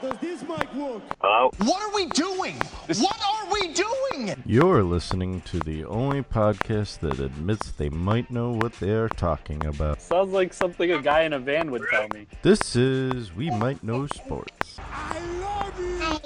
[0.00, 1.02] Does this mic work?
[1.20, 1.50] Hello?
[1.58, 2.56] What are we doing?
[2.86, 4.42] What are we doing?
[4.46, 9.66] You're listening to the only podcast that admits they might know what they are talking
[9.66, 10.00] about.
[10.00, 12.26] Sounds like something a guy in a van would tell me.
[12.40, 14.78] This is We Might Know Sports.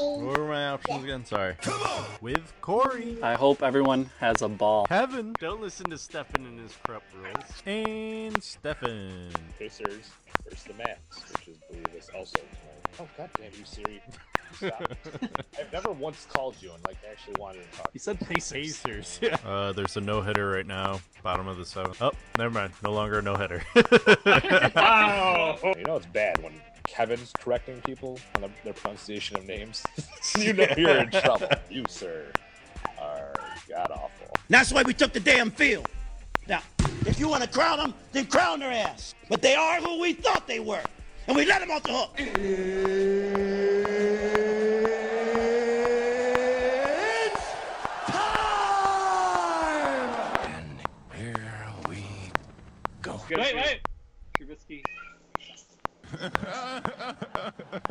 [0.04, 0.26] I love you.
[0.26, 1.24] What were my options again?
[1.24, 1.54] Sorry.
[1.62, 2.04] Come on!
[2.20, 3.16] With Corey.
[3.22, 4.86] I hope everyone has a ball.
[4.86, 5.34] Kevin.
[5.40, 7.62] Don't listen to Stefan and his crap rules.
[7.66, 9.30] And Stefan.
[9.58, 10.10] Pacers
[10.44, 13.00] versus the Mavs, which is believe is also tonight.
[13.00, 14.00] Oh god damn you, Siri.
[14.56, 14.92] Stop.
[15.58, 17.90] I've never once called you and like actually wanted to talk.
[17.92, 18.80] He said Pacers.
[18.82, 19.20] Pacers.
[19.44, 22.00] Uh, there's a no hitter right now, bottom of the seventh.
[22.00, 22.72] Oh, never mind.
[22.82, 23.62] No longer a no hitter.
[24.76, 25.58] Wow!
[25.76, 26.52] You know it's bad when
[26.86, 29.82] Kevin's correcting people on the, their pronunciation of names.
[30.38, 31.48] you know you're in trouble.
[31.70, 32.26] You, sir,
[32.98, 33.34] are
[33.68, 34.34] god awful.
[34.48, 35.88] That's why we took the damn field.
[36.46, 36.62] Now,
[37.06, 39.14] if you want to crown them, then crown their ass.
[39.28, 40.82] But they are who we thought they were.
[41.26, 42.10] And we let them off the hook.
[42.18, 42.28] It's
[48.06, 49.24] time.
[50.44, 50.78] And
[51.14, 52.04] here we
[53.00, 53.18] go.
[53.30, 53.80] Wait, wait.
[56.30, 57.84] Trubisky.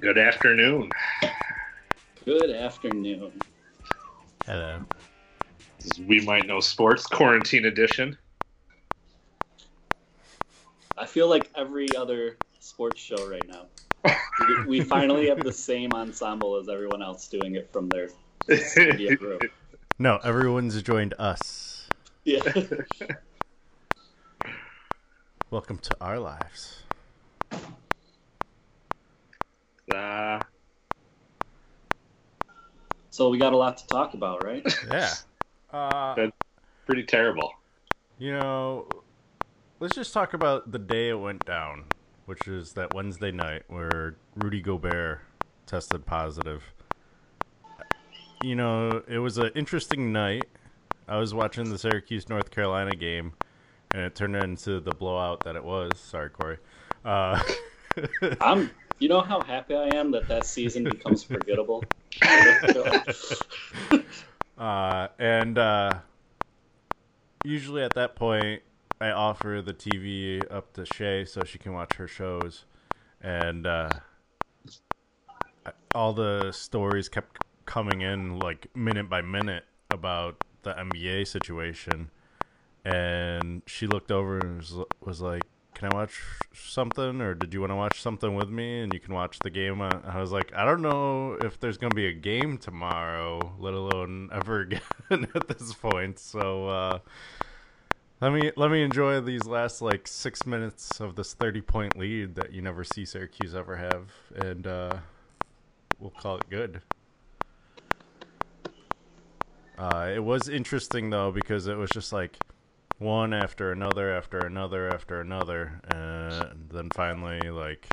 [0.00, 0.90] Good afternoon.
[2.24, 3.32] Good afternoon.
[4.46, 4.80] Hello.
[5.78, 8.16] This is We Might Know Sports Quarantine Edition.
[10.96, 13.66] I feel like every other sports show right now.
[14.04, 18.08] We, we finally have the same ensemble as everyone else doing it from their
[18.48, 19.42] media group.
[19.98, 21.88] No, everyone's joined us.
[22.24, 22.40] Yeah.
[25.50, 26.82] Welcome to our lives.
[29.92, 30.40] Uh,
[33.12, 34.64] So we got a lot to talk about, right?
[34.88, 35.12] Yeah.
[35.72, 36.32] Uh, That's
[36.86, 37.52] pretty terrible.
[38.18, 38.88] you know,
[39.80, 41.84] let's just talk about the day it went down,
[42.30, 45.20] which is that Wednesday night where Rudy Gobert
[45.66, 46.62] tested positive.
[48.40, 50.44] You know, it was an interesting night.
[51.08, 53.32] I was watching the Syracuse North Carolina game,
[53.90, 55.98] and it turned into the blowout that it was.
[55.98, 56.58] Sorry, Corey.
[57.04, 57.42] Uh,
[58.40, 58.70] I'm.
[59.00, 61.82] You know how happy I am that that season becomes forgettable.
[64.56, 65.90] Uh, and uh,
[67.46, 68.60] usually at that point,
[69.00, 72.66] I offer the TV up to Shay so she can watch her shows.
[73.22, 73.88] And uh,
[75.94, 82.10] all the stories kept coming in like minute by minute about the NBA situation.
[82.84, 85.44] And she looked over and was, was like,
[85.74, 86.20] Can I watch
[86.52, 87.22] something?
[87.22, 88.80] Or did you want to watch something with me?
[88.80, 89.80] And you can watch the game.
[89.80, 94.28] I was like, I don't know if there's to be a game tomorrow, let alone
[94.30, 94.60] ever
[95.10, 96.18] again at this point.
[96.18, 96.98] So, uh,
[98.20, 102.34] let me let me enjoy these last like six minutes of this thirty point lead
[102.34, 104.98] that you never see Syracuse ever have, and uh,
[105.98, 106.82] we'll call it good.
[109.78, 112.36] Uh, it was interesting though because it was just like
[112.98, 117.86] one after another after another after another, and then finally like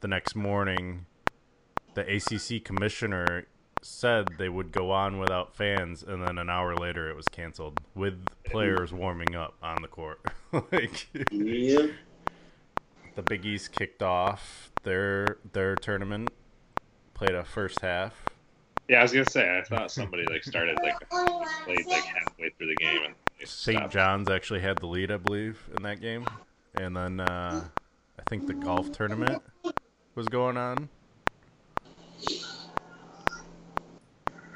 [0.00, 1.06] the next morning,
[1.94, 3.46] the ACC commissioner
[3.86, 7.80] said they would go on without fans, and then an hour later it was canceled
[7.94, 10.20] with players warming up on the court.
[10.72, 11.86] like yeah.
[13.14, 16.30] the Big East kicked off their their tournament,
[17.14, 18.14] played a first half.
[18.88, 22.68] Yeah, I was gonna say I thought somebody like started like played like halfway through
[22.68, 23.14] the game and
[23.44, 23.90] St.
[23.90, 26.26] John's actually had the lead, I believe, in that game,
[26.74, 27.64] and then uh,
[28.18, 29.42] I think the golf tournament
[30.14, 30.88] was going on.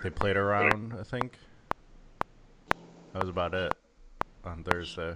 [0.02, 1.38] They played around, I think.
[3.12, 3.74] That was about it
[4.44, 5.14] on Thursday.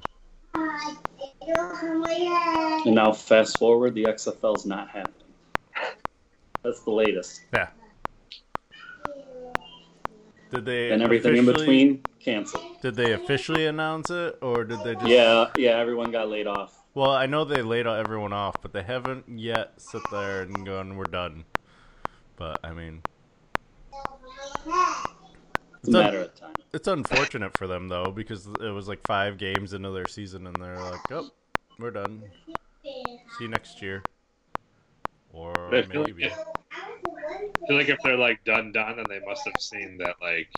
[0.54, 5.14] And now fast forward, the XFL's not happening.
[6.62, 7.42] That's the latest.
[7.52, 7.68] Yeah.
[10.50, 12.80] Did they And everything in between, canceled.
[12.80, 15.06] Did they officially announce it, or did they just?
[15.06, 16.80] Yeah, yeah, everyone got laid off.
[16.94, 20.96] Well, I know they laid everyone off, but they haven't yet sit there and gone,
[20.96, 21.44] "We're done."
[22.36, 23.02] But I mean,
[24.46, 26.54] It's a matter of time.
[26.72, 30.56] it's unfortunate for them though because it was like five games into their season, and
[30.56, 31.30] they're like, "Oh,
[31.78, 32.22] we're done.
[32.82, 34.02] See you next year."
[35.32, 36.30] Or I feel like maybe.
[36.30, 40.48] I feel like if they're like done done, then they must have seen that like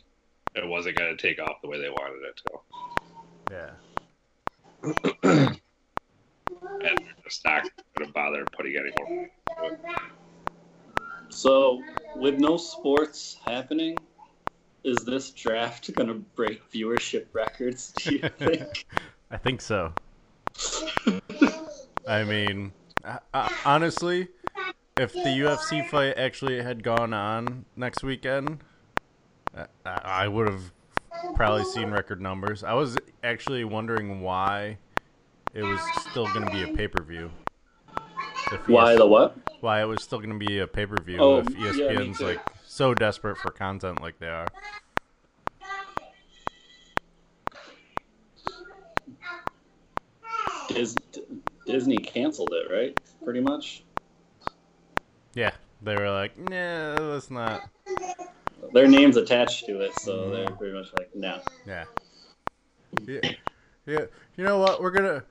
[0.54, 2.58] it wasn't gonna take off the way they wanted it to,
[3.50, 3.70] Yeah.
[5.22, 5.60] and
[6.98, 7.68] they're just not
[7.98, 9.28] gonna bother putting any more.
[11.28, 11.82] So,
[12.16, 13.98] with no sports happening,
[14.84, 17.92] is this draft gonna break viewership records?
[17.92, 18.86] Do you think?
[19.30, 19.92] I think so.
[22.06, 22.72] I mean,
[23.04, 24.28] uh, uh, honestly,
[24.96, 28.62] if the UFC fight actually had gone on next weekend,
[29.54, 30.72] I I would have
[31.34, 32.62] probably seen record numbers.
[32.62, 34.78] I was actually wondering why
[35.54, 35.80] it was
[36.10, 37.30] still going to be a pay per view.
[38.66, 39.36] Why the what?
[39.60, 42.24] why it was still going to be a pay per view Oh, if ESPN's too.
[42.26, 44.46] like so desperate for content like they are.
[50.68, 50.96] Dis-
[51.66, 52.98] Disney canceled it, right?
[53.24, 53.84] Pretty much.
[55.34, 55.52] Yeah,
[55.82, 57.68] they were like, nah, let's not.
[58.72, 60.32] Their name's attached to it, so Mm-hmm.
[60.32, 61.40] they're pretty much like, no.
[61.66, 61.84] Yeah.
[63.06, 63.20] Yeah.
[63.86, 64.00] Yeah.
[64.36, 64.80] You know what?
[64.82, 65.22] We're gonna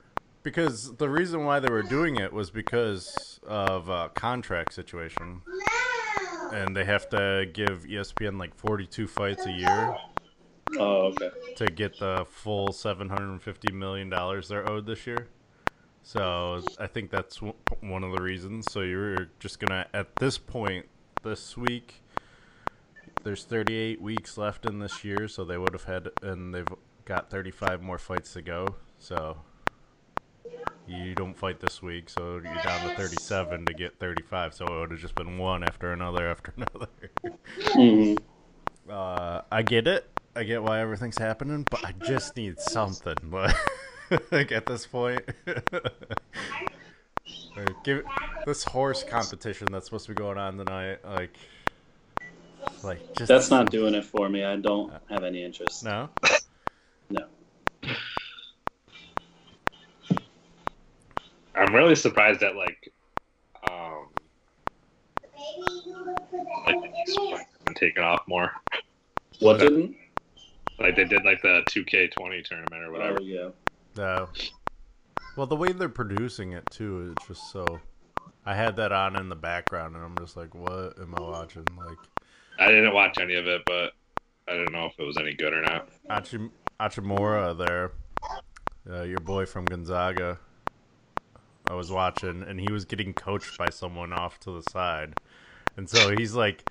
[0.46, 5.42] because the reason why they were doing it was because of a contract situation,
[6.52, 9.96] and they have to give ESPN like forty-two fights a year
[10.78, 11.30] Oh, okay.
[11.56, 15.26] to get the full seven hundred and fifty million dollars they're owed this year.
[16.04, 18.70] So I think that's w- one of the reasons.
[18.70, 20.86] So you're just gonna at this point
[21.24, 22.02] this week.
[23.24, 26.68] There's 38 weeks left in this year, so they would have had, and they've
[27.04, 28.76] got 35 more fights to go.
[29.00, 29.38] So
[30.86, 34.54] you don't fight this week, so you're down to 37 to get 35.
[34.54, 36.88] So it would have just been one after another after another.
[37.72, 38.14] hmm
[38.88, 40.08] Uh, I get it.
[40.36, 43.16] I get why everything's happening, but I just need something.
[43.30, 43.56] Like,
[44.30, 45.64] like at this point, like,
[47.84, 48.04] give
[48.44, 50.98] this horse competition that's supposed to be going on tonight.
[51.04, 51.36] Like,
[52.84, 54.44] like just That's not doing it for me.
[54.44, 55.84] I don't have any interest.
[55.84, 56.10] no.
[57.10, 57.26] No.
[61.56, 62.92] I'm really surprised that like,
[63.70, 64.08] um,
[66.66, 68.50] like the esports been taken off more.
[69.40, 69.96] What didn't?
[70.78, 73.18] Like they did like the 2K20 tournament or whatever.
[73.20, 73.48] Oh, yeah.
[73.96, 74.28] No.
[75.36, 77.80] Well, the way they're producing it too is just so.
[78.44, 81.66] I had that on in the background, and I'm just like, "What am I watching?"
[81.76, 81.98] Like,
[82.58, 83.92] I didn't watch any of it, but
[84.48, 85.88] I didn't know if it was any good or not.
[86.08, 87.92] Achim- Hachimura there,
[88.88, 90.38] uh, your boy from Gonzaga.
[91.68, 95.14] I was watching, and he was getting coached by someone off to the side,
[95.76, 96.68] and so he's like,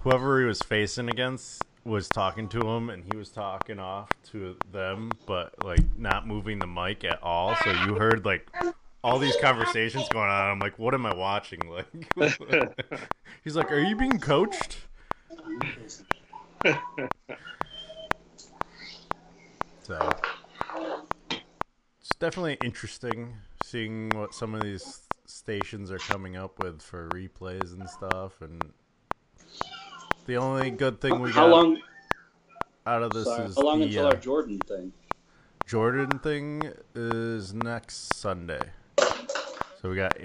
[0.00, 4.56] whoever he was facing against was talking to him, and he was talking off to
[4.70, 7.56] them, but like not moving the mic at all.
[7.64, 8.50] So you heard like
[9.02, 10.50] all these conversations going on.
[10.50, 11.60] I'm like, what am I watching?
[12.16, 12.36] Like,
[13.44, 14.78] he's like, are you being coached?
[19.82, 20.12] So
[22.00, 23.38] it's definitely interesting
[23.70, 28.40] seeing what some of these stations are coming up with for replays and stuff.
[28.40, 28.60] And
[30.26, 31.80] the only good thing we How got long?
[32.86, 34.92] out of this Sorry, is how long the until uh, our Jordan thing?
[35.66, 38.60] Jordan thing is next Sunday.
[39.80, 40.16] So we got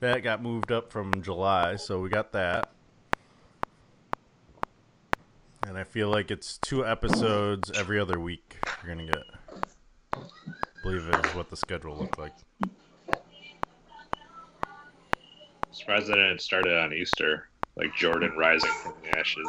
[0.00, 2.70] that got moved up from July, so we got that.
[5.66, 9.24] And I feel like it's two episodes every other week you're gonna get.
[10.82, 12.32] I believe it is what the schedule looked like.
[15.70, 19.46] Surprised that it started on Easter, like Jordan rising from the ashes.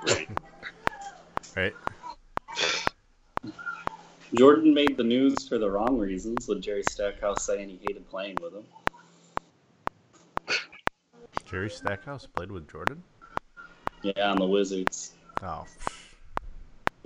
[0.00, 0.28] Great.
[1.54, 1.72] Right?
[4.34, 8.36] Jordan made the news for the wrong reasons, with Jerry Stackhouse saying he hated playing
[8.42, 8.64] with him.
[11.46, 13.02] Jerry Stackhouse played with Jordan?
[14.02, 15.12] Yeah, on the Wizards.
[15.42, 15.64] Oh.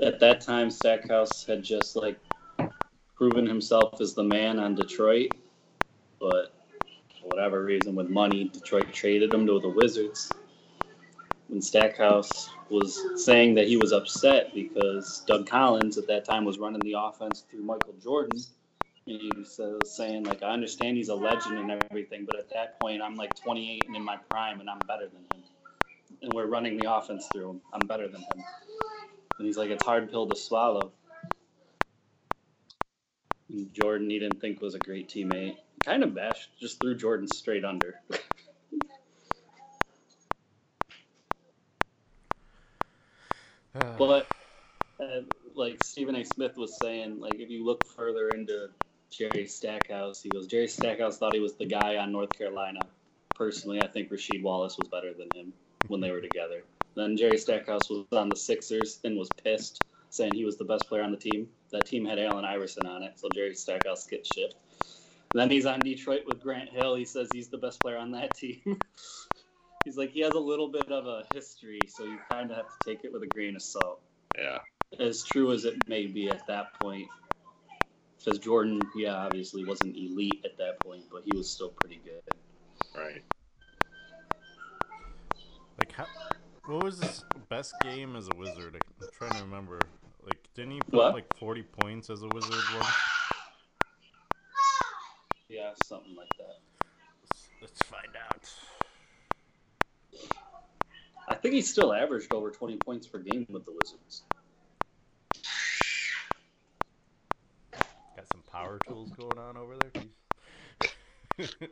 [0.02, 2.18] At that time, Stackhouse had just like
[3.20, 5.32] proven himself as the man on Detroit,
[6.18, 6.54] but
[7.20, 10.32] for whatever reason, with money, Detroit traded him to the Wizards.
[11.48, 16.58] When Stackhouse was saying that he was upset because Doug Collins at that time was
[16.58, 18.40] running the offense through Michael Jordan.
[19.06, 22.48] And he was uh, saying, like, I understand he's a legend and everything, but at
[22.54, 25.44] that point, I'm like 28 and in my prime, and I'm better than him.
[26.22, 27.60] And we're running the offense through him.
[27.74, 28.44] I'm better than him.
[29.38, 30.92] And he's like, it's hard pill to swallow.
[33.72, 35.56] Jordan, he didn't think was a great teammate.
[35.84, 38.00] Kind of bashed, just threw Jordan straight under.
[43.96, 44.26] But
[45.00, 45.20] uh,
[45.54, 46.24] like Stephen A.
[46.24, 48.68] Smith was saying, like if you look further into
[49.10, 52.80] Jerry Stackhouse, he goes, Jerry Stackhouse thought he was the guy on North Carolina.
[53.34, 55.52] Personally, I think Rasheed Wallace was better than him
[55.86, 56.64] when they were together.
[56.94, 60.88] Then Jerry Stackhouse was on the Sixers and was pissed, saying he was the best
[60.88, 61.48] player on the team.
[61.72, 64.54] That team had Allen Iverson on it, so Jerry Stackhouse gets shit.
[65.32, 66.96] Then he's on Detroit with Grant Hill.
[66.96, 68.78] He says he's the best player on that team.
[69.84, 72.66] He's like he has a little bit of a history, so you kind of have
[72.66, 74.00] to take it with a grain of salt.
[74.36, 74.58] Yeah.
[74.98, 77.08] As true as it may be at that point,
[78.18, 82.20] because Jordan, yeah, obviously wasn't elite at that point, but he was still pretty good.
[82.94, 83.22] Right.
[85.78, 86.06] Like, how,
[86.66, 88.76] what was his best game as a wizard?
[89.00, 89.80] I'm trying to remember.
[90.60, 91.14] Like, didn't he put What?
[91.14, 92.86] like 40 points as a wizard once?
[95.48, 96.58] Yeah, something like that.
[97.22, 98.52] Let's, let's find out.
[101.28, 104.22] I think he still averaged over 20 points per game with the Wizards.
[107.72, 109.76] Got some power tools going on over
[111.38, 111.48] there.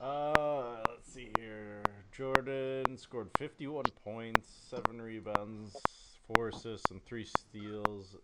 [0.00, 1.80] Uh, let's see here.
[2.12, 5.74] Jordan scored 51 points, 7 rebounds,
[6.26, 8.16] 4 assists, and 3 steals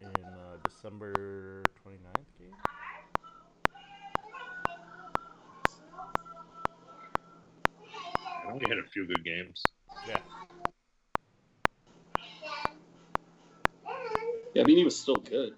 [0.00, 2.52] in uh, December 29th game.
[8.46, 9.62] I only had a few good games.
[10.08, 10.18] Yeah.
[14.54, 15.54] Yeah, I mean, he was still good.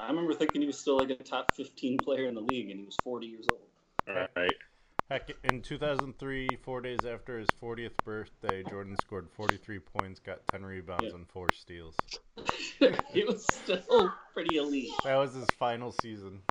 [0.00, 2.78] I remember thinking he was still like a top 15 player in the league, and
[2.78, 3.60] he was 40 years old.
[4.08, 4.54] All right.
[5.10, 10.62] Heck, in 2003, four days after his 40th birthday, Jordan scored 43 points, got 10
[10.66, 11.14] rebounds, Yeah.
[11.14, 11.96] and 4 steals.
[13.12, 14.90] he was still pretty elite.
[15.04, 16.42] That was his final season.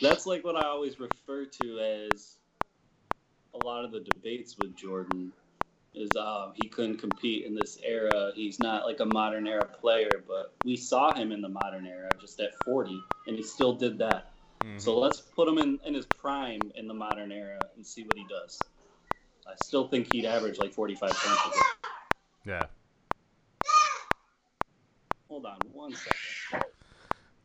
[0.00, 2.38] That's like what I always refer to as
[3.54, 5.32] a lot of the debates with Jordan
[5.94, 8.30] is um, he couldn't compete in this era.
[8.34, 12.12] He's not like a modern era player, but we saw him in the modern era
[12.20, 14.32] just at 40, and he still did that.
[14.62, 14.80] Mhm.
[14.80, 18.16] So let's put him in, in his prime in the modern era and see what
[18.16, 18.62] he does.
[19.46, 21.62] I still think he'd average like 45 points a game.
[22.46, 22.66] Yeah.
[25.28, 26.64] Hold on one second.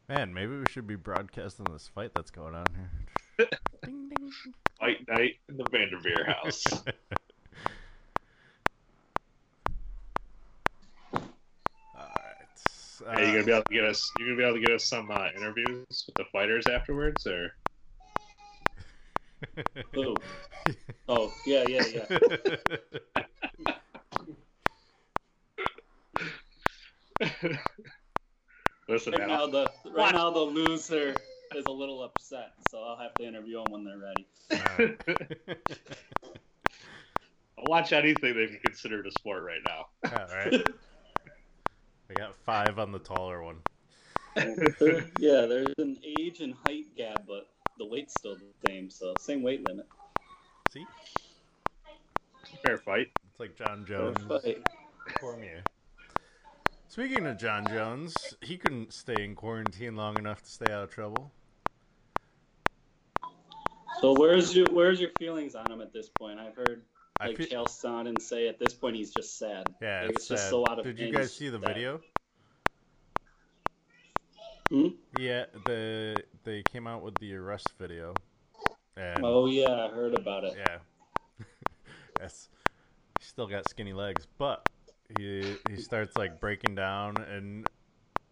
[0.07, 3.49] Man, maybe we should be broadcasting this fight that's going on here.
[3.85, 4.31] ding, ding.
[4.79, 6.83] Fight night in the Vanderveer house.
[13.05, 13.19] Alright.
[13.19, 14.11] Are you gonna be able to get us?
[14.17, 17.51] You gonna be able to get us some uh, interviews with the fighters afterwards, or
[19.93, 20.15] Who?
[21.07, 22.17] Oh, yeah, yeah, yeah.
[28.89, 31.15] listen, Right now, the right now the loser
[31.55, 34.27] is a little upset, so I'll have to interview him when they're ready.
[34.51, 34.99] Alright.
[37.59, 39.85] I'll watch anything they can consider a sport right now.
[40.11, 40.65] Alright.
[42.09, 43.57] I got five on the taller one.
[45.19, 47.47] yeah, there's an age and height gap, but
[47.77, 49.87] the weight's still the same, so same weight limit.
[50.71, 50.85] See?
[52.63, 53.07] Fair fight.
[53.29, 54.17] It's like Jon Jones.
[54.27, 54.61] Fight.
[55.19, 55.63] Cormier.
[56.87, 60.89] Speaking of Jon Jones, he couldn't stay in quarantine long enough to stay out of
[60.89, 61.31] trouble.
[64.01, 66.39] So where's your where's your feelings on him at this point?
[66.39, 66.83] I've heard
[67.19, 69.73] I like fe- Chael Sonnen say at this point he's just sad.
[69.81, 70.49] Yeah, Like, it's, just sad.
[70.49, 72.01] so out of Did you guys see the that- video?
[74.69, 74.87] Hmm?
[75.17, 78.15] Yeah, the they came out with the arrest video,
[78.97, 80.55] and Oh yeah, I heard about it.
[80.57, 80.79] yeah,
[82.19, 82.49] yes,
[83.19, 84.67] he still got skinny legs, but
[85.19, 87.67] he he starts like breaking down, and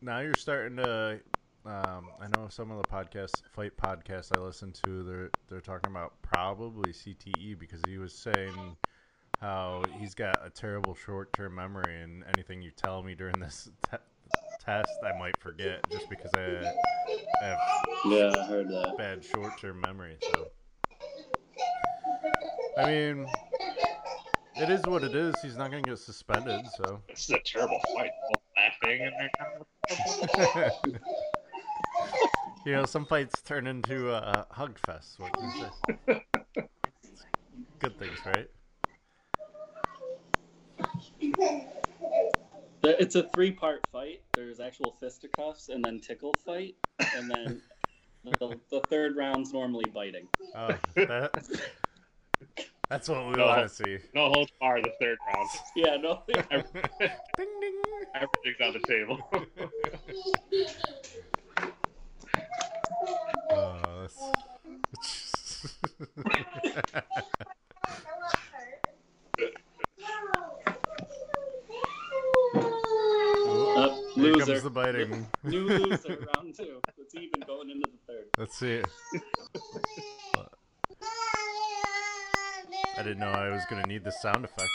[0.02, 1.22] now you're starting to.
[1.65, 5.88] Um, I know some of the podcasts, fight podcasts I listen to, they're they're talking
[5.88, 8.75] about probably CTE because he was saying
[9.39, 13.98] how he's got a terrible short-term memory, and anything you tell me during this te-
[14.60, 16.74] test, I might forget just because I,
[17.41, 17.60] I have
[18.05, 18.96] Yeah, I heard that.
[18.98, 20.17] bad short-term memory.
[20.22, 20.48] So,
[22.77, 23.25] I mean,
[24.58, 25.41] it is what it is.
[25.41, 27.01] He's not gonna get suspended, so.
[27.08, 28.12] This is a terrible fight.
[28.29, 29.32] Both laughing and
[32.65, 35.20] You know, some fights turn into a hug fest.
[35.20, 35.65] What can you
[36.08, 36.24] say?
[37.79, 38.50] Good things, right?
[42.84, 44.22] It's a three part fight.
[44.34, 46.75] There's actual fisticuffs and then tickle fight,
[47.17, 47.62] and then
[48.39, 50.27] the, the third round's normally biting.
[50.55, 51.32] Oh, that,
[52.89, 53.46] that's what we No.
[53.48, 53.98] want to see.
[54.13, 55.50] no holds bar the third round.
[55.75, 56.24] Yeah, no.
[56.34, 57.82] Ding ding.
[58.15, 59.20] Everything's on the table.
[63.55, 64.17] Oh, that's...
[72.55, 74.46] Uh, Here loser.
[74.46, 75.27] comes the biting.
[75.44, 76.82] New loser, round two.
[76.98, 78.25] It's even going into the third.
[78.38, 78.82] Let's see.
[82.98, 84.70] I didn't know I was gonna need the sound effect.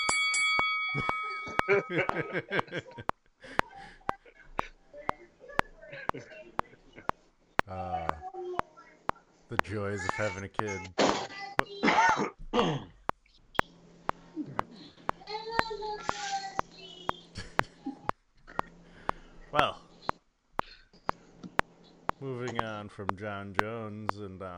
[7.69, 8.07] uh,
[9.49, 10.81] the joys of having a kid.
[19.50, 19.81] Well,
[22.21, 24.57] moving on from Jon Jones and uh,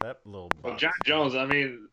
[0.00, 0.50] that little.
[0.62, 0.80] Well, box.
[0.80, 1.34] Jon Jones.
[1.34, 1.88] I mean,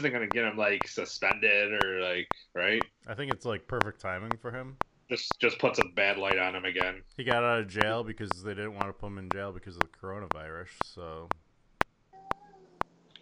[0.00, 2.82] this isn't gonna get him like suspended or like right.
[3.06, 4.76] I think it's like perfect timing for him.
[5.10, 7.02] Just just puts a bad light on him again.
[7.16, 9.74] He got out of jail because they didn't want to put him in jail because
[9.76, 10.68] of the coronavirus.
[10.84, 11.28] So,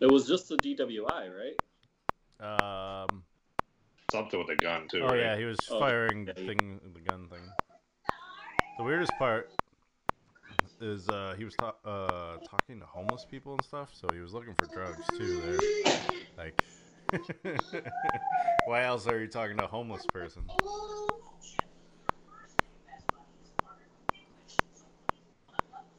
[0.01, 1.31] It was just the DWI,
[2.41, 3.03] right?
[3.11, 3.25] um,
[4.13, 5.01] Something with a gun too.
[5.03, 5.19] oh right?
[5.19, 7.41] yeah, he was Oh, firing yeah, he- thing, the gun thing.
[8.79, 9.51] The weirdest part
[10.81, 13.95] is uh, he was ta- uh, talking to homeless people and stuff.
[13.95, 15.41] So he was looking for drugs too.
[15.41, 15.61] There,
[16.37, 16.55] like,
[18.67, 20.45] why else are you talking to a homeless person?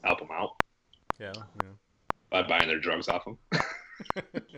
[0.04, 0.50] Help him out
[1.20, 1.74] Yeah, yeah.
[2.30, 3.38] by buying their drugs off him.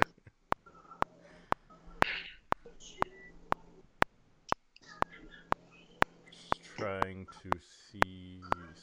[6.31, 8.30] Just trying to see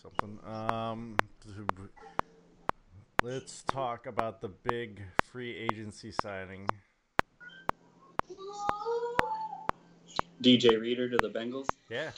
[0.02, 0.38] something.
[0.46, 1.16] Um,
[3.22, 6.68] let's talk about the big free agency signing.
[10.42, 11.66] DJ Reader to the Bengals.
[11.90, 12.10] Yeah.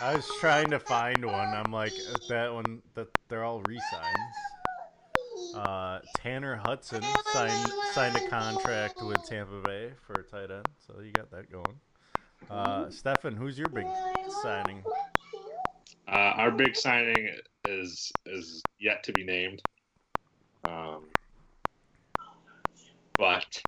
[0.00, 1.48] I was trying to find one.
[1.54, 1.92] I'm like
[2.28, 5.54] that one that they're all re-signs.
[5.54, 11.00] Uh, Tanner Hudson signed signed a contract with Tampa Bay for a tight end, so
[11.00, 11.78] you got that going.
[12.50, 13.86] Uh, Stefan, who's your big
[14.42, 14.82] signing?
[16.06, 17.30] Uh, our big signing
[17.64, 19.62] is is yet to be named.
[20.64, 21.06] Um,
[23.16, 23.62] but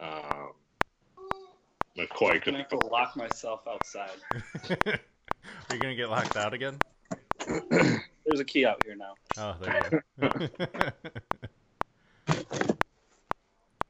[0.00, 0.52] um,
[1.98, 4.10] McCoy I'm gonna have to lock myself outside.
[4.70, 6.78] Are you gonna get locked out again?
[8.26, 9.14] There's a key out here now.
[9.38, 10.90] Oh, there you go.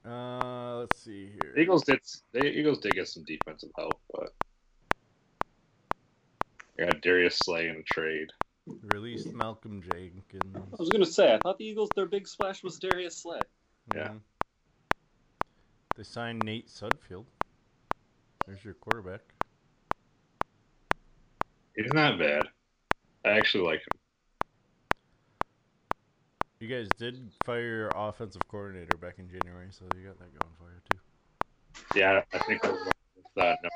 [0.06, 1.54] uh, let's see here.
[1.56, 2.00] Eagles did
[2.32, 4.32] the Eagles did get some defensive help, but
[6.76, 8.28] they got Darius Slay in a trade.
[8.82, 10.56] Released Malcolm Jenkins.
[10.56, 13.40] I was gonna say, I thought the Eagles their big splash was Darius Slay.
[13.94, 14.08] Yeah.
[14.08, 14.20] Mhm.
[15.96, 17.26] They signed Nate Sudfeld.
[18.46, 19.20] There's your quarterback.
[21.76, 22.48] He's not bad.
[23.24, 23.99] I actually like him.
[26.60, 30.52] You guys did fire your offensive coordinator back in January, so you got that going
[30.58, 31.98] for you too.
[31.98, 32.92] Yeah, I think we're with
[33.38, 33.68] uh, no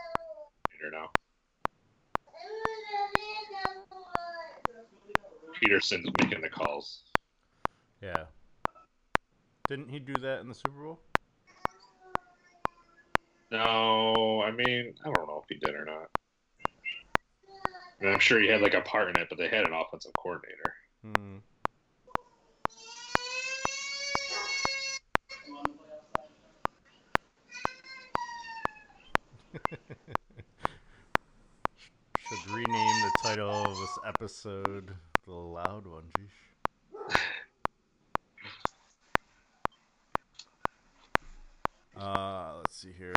[0.71, 1.09] Peter now.
[5.59, 7.05] Peterson's making the calls.
[8.03, 8.25] Yeah.
[9.67, 11.01] Didn't he do that in the Super Bowl?
[13.51, 16.11] No, I mean I don't know if he did or not.
[18.01, 20.13] And I'm sure he had like a part in it, but they had an offensive
[20.19, 20.75] coordinator.
[21.03, 21.37] Hmm.
[32.29, 34.91] Should rename the title of this episode
[35.27, 36.05] the loud one.
[36.19, 37.11] Geesh.
[41.97, 43.15] Uh, let's see here.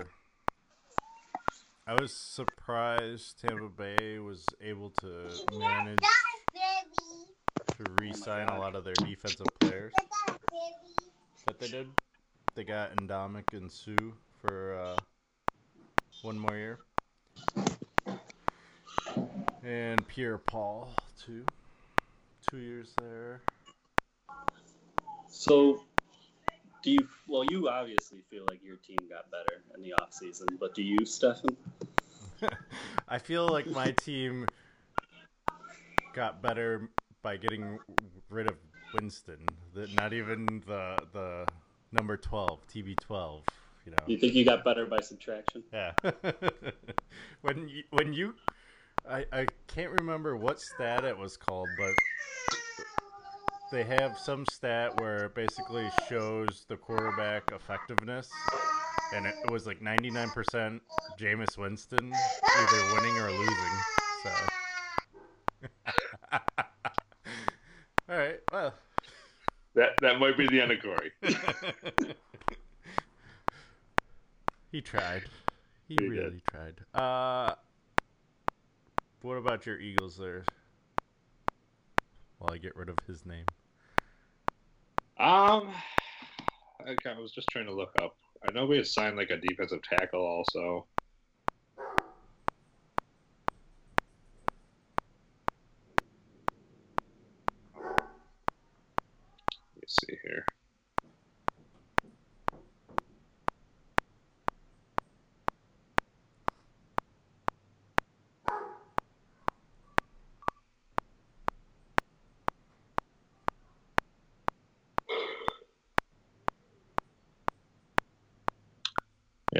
[1.87, 5.97] I was surprised Tampa Bay was able to manage
[7.75, 9.93] to re-sign a lot of their defensive players
[11.47, 11.87] that they did.
[12.53, 14.11] They got Ndamukong Suh
[14.45, 14.97] for uh,
[16.21, 16.77] one more year,
[19.67, 21.43] and Pierre Paul too.
[22.49, 23.41] Two years there.
[25.27, 25.83] So,
[26.81, 27.07] do you?
[27.27, 30.81] Well, you obviously feel like your team got better in the off season, but do
[30.81, 31.57] you, Stefan?
[33.09, 34.47] I feel like my team
[36.13, 36.89] got better
[37.21, 37.77] by getting
[38.29, 38.55] rid of
[38.93, 39.45] Winston.
[39.73, 41.45] The, not even the the
[41.91, 43.43] number twelve, TB twelve.
[43.85, 44.03] You know.
[44.05, 45.63] You think you got better by subtraction?
[45.71, 45.93] Yeah.
[47.41, 48.33] when you, when you,
[49.09, 51.97] I I can't remember what stat it was called, but
[53.69, 58.27] they have some stat where it basically shows the quarterback effectiveness,
[59.11, 60.83] and it, was like ninety nine percent
[61.17, 62.11] Jameis Winston,
[62.53, 63.85] either winning or losing.
[64.13, 64.51] So.
[66.31, 66.39] All
[68.17, 68.39] right.
[68.51, 68.73] Well.
[69.75, 71.11] That that might be the end of Corey.
[74.71, 75.29] He tried.
[75.87, 76.85] He, He really tried.
[76.93, 77.55] Uh,
[79.21, 80.45] what about your Eagles there?
[82.37, 83.45] While I get rid of his name.
[85.19, 85.73] Um,
[86.81, 88.15] okay, I was just trying to look up.
[88.47, 90.85] I know we had signed like a defensive tackle also.
[99.75, 100.45] Let's see here.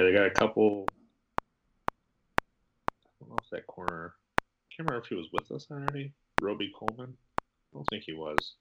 [0.07, 0.85] They got a couple.
[1.81, 4.13] I don't know if that corner.
[4.39, 4.41] I
[4.73, 6.13] can't remember if he was with us already.
[6.41, 7.13] Robey-Coleman.
[7.41, 7.43] I
[7.73, 8.53] don't think he was.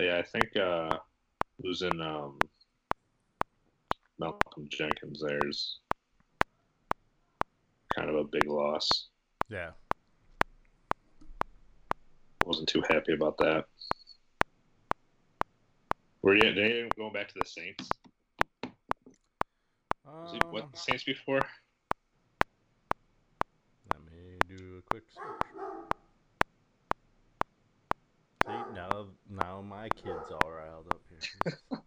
[0.00, 0.98] Yeah, I think uh,
[1.62, 2.40] losing um,
[4.18, 5.78] Malcolm Jenkins there's
[7.94, 9.10] kind of a big loss.
[9.48, 9.70] Yeah.
[12.44, 13.64] Wasn't too happy about that.
[16.22, 17.88] Were you, going back to the Saints?
[20.06, 21.40] Uh, the Saints before?
[23.92, 25.40] Let me do a quick search.
[28.46, 31.20] See, now, now my kid's all riled up here.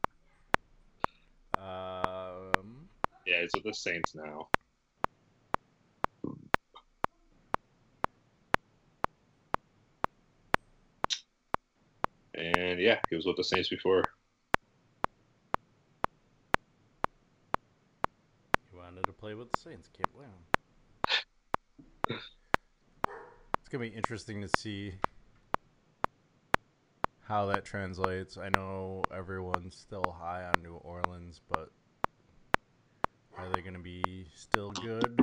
[1.60, 2.88] um,
[3.26, 4.48] Yeah, he's with the Saints now.
[12.36, 14.04] And yeah, he was with the Saints before.
[18.69, 19.89] he wanted to play with the Saints.
[19.96, 22.19] Can't blame him.
[23.60, 24.96] It's gonna be interesting to see
[27.22, 28.38] how that translates.
[28.38, 31.69] I know everyone's still high on New Orleans, but
[33.38, 34.04] are they gonna be
[34.36, 35.17] still good?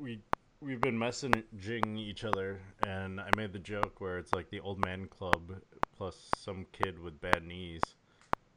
[0.00, 0.20] We
[0.62, 4.78] we've been messaging each other, and I made the joke where it's like the old
[4.78, 5.54] man club
[5.96, 7.82] plus some kid with bad knees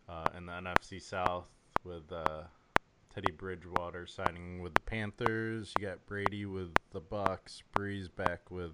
[0.08, 1.48] uh, in the NFC South
[1.84, 2.44] with uh,
[3.14, 5.74] Teddy Bridgewater signing with the Panthers.
[5.80, 8.74] You got Brady with the Bucs, Brees back with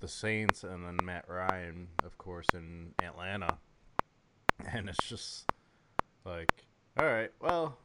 [0.00, 3.58] the Saints, and then Matt Ryan, of course, in Atlanta.
[4.72, 5.52] And it's just
[6.24, 6.50] like,
[6.98, 7.78] all right, well,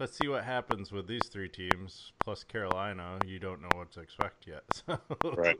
[0.00, 3.18] let's see what happens with these three teams plus Carolina.
[3.26, 4.64] You don't know what to expect yet.
[4.86, 4.98] So,
[5.36, 5.58] Right.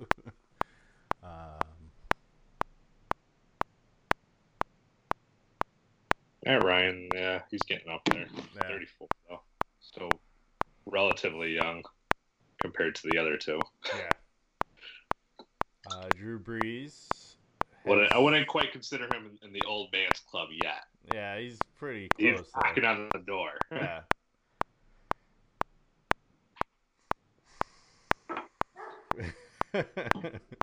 [1.23, 1.31] um,
[6.47, 8.25] Yeah, Ryan, yeah, he's getting up there.
[8.57, 8.63] Yeah.
[8.63, 9.41] 34, though.
[9.81, 10.09] Still
[10.87, 11.83] relatively young
[12.63, 13.61] compared to the other two.
[13.95, 14.09] yeah.
[15.91, 17.09] Uh, Drew Brees.
[17.85, 20.85] Wouldn't, I wouldn't quite consider him in, in the old man's club yet.
[21.13, 22.47] Yeah, he's pretty He's close.
[22.55, 22.93] knocking there.
[22.93, 23.51] on the door.
[23.73, 24.01] Yeah.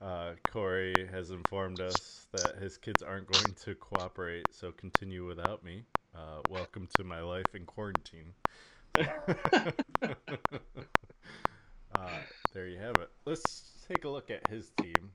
[0.00, 5.64] uh, Corey has informed us that his kids aren't going to cooperate, so continue without
[5.64, 5.84] me.
[6.14, 8.34] Uh, welcome to my life in quarantine.
[11.92, 13.10] uh, there you have it.
[13.24, 15.10] Let's take a look at his team.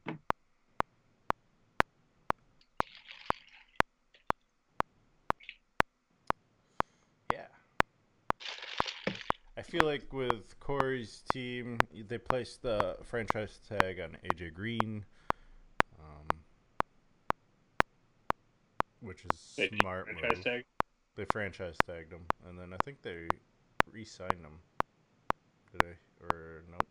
[7.32, 7.48] Yeah.
[9.60, 15.04] I feel like with Corey's team, they placed the franchise tag on AJ Green,
[16.00, 16.46] um,
[19.02, 20.44] which is They smart franchise move.
[20.46, 20.66] tag?
[21.16, 23.32] They franchise tagged him, and then I think they
[23.92, 24.62] re-signed him.
[25.74, 26.26] Did they?
[26.26, 26.88] Or nope,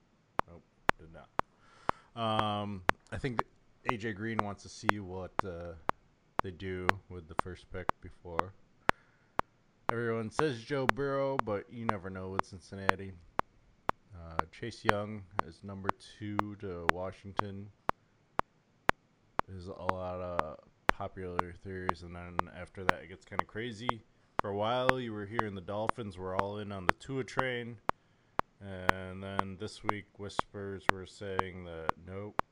[0.46, 0.62] nope,
[0.98, 2.22] did not.
[2.22, 3.44] Um, I think
[3.86, 5.72] AJ Green wants to see what uh,
[6.42, 8.52] they do with the first pick before.
[9.90, 13.10] Everyone says Joe Burrow, but you never know with Cincinnati.
[14.14, 17.70] Uh, Chase Young is number two to Washington.
[19.48, 24.02] There's a lot of popular theories, and then after that, it gets kind of crazy.
[24.42, 27.78] For a while, you were hearing the Dolphins were all in on the Tua train,
[28.60, 32.42] and then this week, whispers were saying that nope,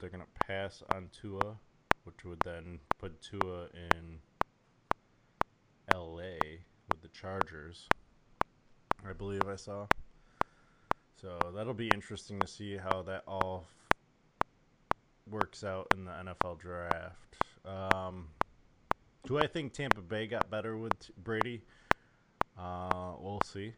[0.00, 1.56] they're gonna pass on Tua,
[2.02, 4.18] which would then put Tua in
[5.92, 6.49] L.A.
[7.12, 7.86] Chargers.
[9.08, 9.86] I believe I saw.
[11.20, 14.48] So that'll be interesting to see how that all f-
[15.30, 17.36] works out in the NFL draft.
[17.64, 18.28] Um,
[19.26, 21.62] do I think Tampa Bay got better with t- Brady?
[22.58, 23.74] Uh, we'll see.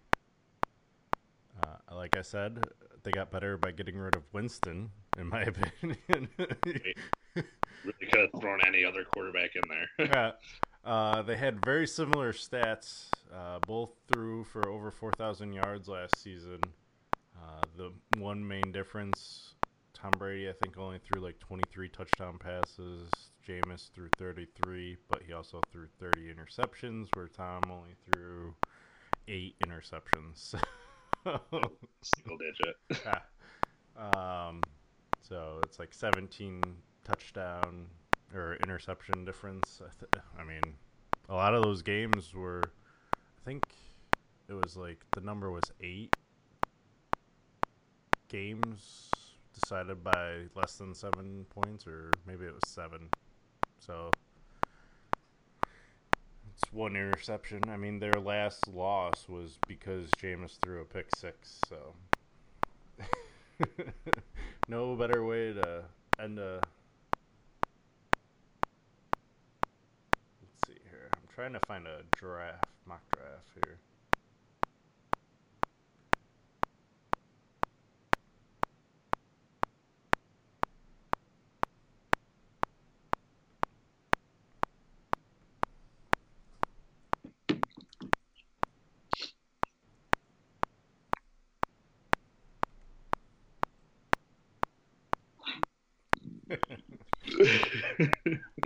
[1.63, 2.65] Uh, like I said,
[3.03, 6.29] they got better by getting rid of Winston, in my opinion.
[6.35, 10.07] Really could have thrown any other quarterback in there.
[10.07, 10.31] yeah.
[10.85, 13.07] Uh, they had very similar stats.
[13.33, 16.61] Uh, both threw for over 4,000 yards last season.
[17.37, 19.55] Uh, the one main difference,
[19.95, 23.11] Tom Brady, I think, only threw like 23 touchdown passes.
[23.47, 28.55] Jameis threw 33, but he also threw 30 interceptions, where Tom only threw
[29.29, 30.55] eight interceptions.
[32.03, 32.77] Single digit.
[33.05, 33.21] Yeah.
[34.49, 34.63] um,
[35.21, 36.63] so it's like 17
[37.05, 37.87] touchdown
[38.35, 39.81] or interception difference.
[39.81, 40.75] I, th- I mean,
[41.29, 42.63] a lot of those games were,
[43.15, 43.65] I think
[44.49, 46.15] it was like the number was eight
[48.29, 49.11] games
[49.61, 53.09] decided by less than seven points, or maybe it was seven.
[53.79, 54.11] So
[56.55, 57.61] it's one interception.
[57.69, 61.61] I mean, their last loss was because Jameis threw a pick six.
[61.69, 61.95] So
[64.69, 65.85] no better way to
[66.19, 66.61] end a.
[70.41, 71.09] Let's see here.
[71.17, 73.79] I'm trying to find a draft, mock draft here.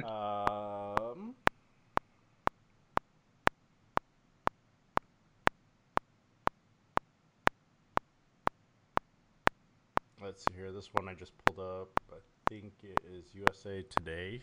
[0.02, 1.35] Um.
[10.26, 10.72] Let's see here.
[10.72, 12.00] This one I just pulled up.
[12.10, 12.16] I
[12.50, 14.40] think it is USA Today.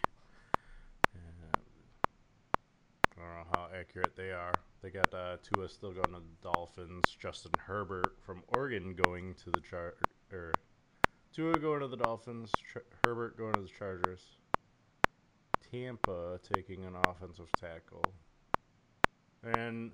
[1.13, 1.59] Um,
[3.17, 4.53] I don't know how accurate they are.
[4.81, 7.03] They got uh, Tua still going to the Dolphins.
[7.19, 9.95] Justin Herbert from Oregon going to the char
[10.31, 10.53] or
[11.35, 12.49] Tua going to the Dolphins.
[13.05, 14.37] Herbert going to the Chargers.
[15.69, 18.05] Tampa taking an offensive tackle.
[19.43, 19.91] And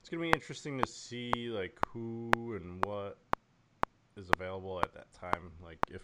[0.00, 3.18] it's gonna be interesting to see like who and what
[4.16, 5.52] is available at that time.
[5.62, 6.02] Like if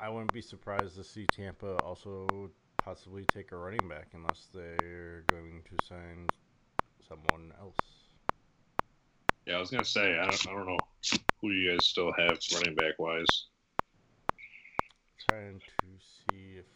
[0.00, 5.24] I wouldn't be surprised to see Tampa also possibly take a running back unless they're
[5.28, 6.28] going to sign
[7.08, 7.74] someone else.
[9.46, 10.78] Yeah, I was gonna say I don't, I don't know
[11.40, 13.46] who you guys still have running back wise.
[15.28, 16.66] Trying to see if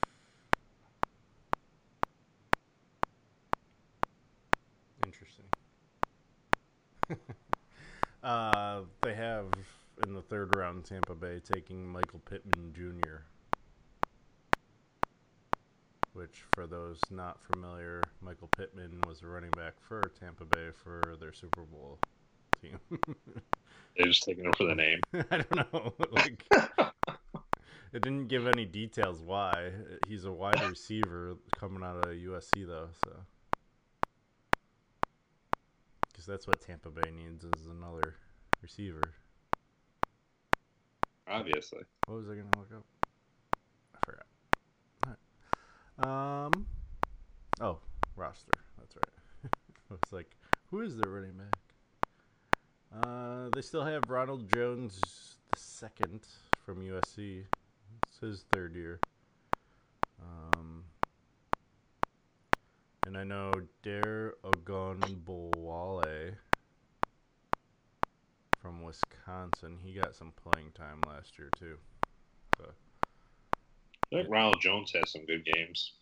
[5.06, 5.44] interesting.
[8.22, 9.46] Uh, they have
[10.02, 13.24] in the third round Tampa Bay taking Michael Pittman Jr.
[16.12, 21.16] Which, for those not familiar, Michael Pittman was a running back for Tampa Bay for
[21.18, 21.98] their Super Bowl
[22.60, 22.78] team.
[23.98, 25.00] They just taking him for the name.
[25.30, 25.92] I don't know.
[26.12, 26.44] Like,
[27.92, 29.70] it didn't give any details why.
[30.06, 33.12] He's a wide receiver coming out of USC though, so
[36.22, 38.14] because that's what Tampa Bay needs is another
[38.62, 39.02] receiver.
[41.26, 41.80] Obviously.
[42.06, 42.84] What was I gonna look up?
[43.94, 45.18] I forgot.
[45.98, 46.46] Alright.
[46.46, 46.66] Um.
[47.60, 47.78] Oh,
[48.14, 48.52] roster.
[48.78, 49.52] That's right.
[49.90, 50.30] I was like,
[50.70, 53.04] who is their running back?
[53.04, 55.00] Uh, they still have Ronald Jones
[55.50, 56.20] the second
[56.64, 57.42] from USC.
[58.06, 59.00] It's his third year.
[60.20, 60.51] Um,
[63.12, 66.34] and I know Dare Ogunbowale
[68.58, 69.76] from Wisconsin.
[69.82, 71.76] He got some playing time last year too.
[72.56, 72.64] So
[74.12, 75.92] I think Ronald Jones has some good games.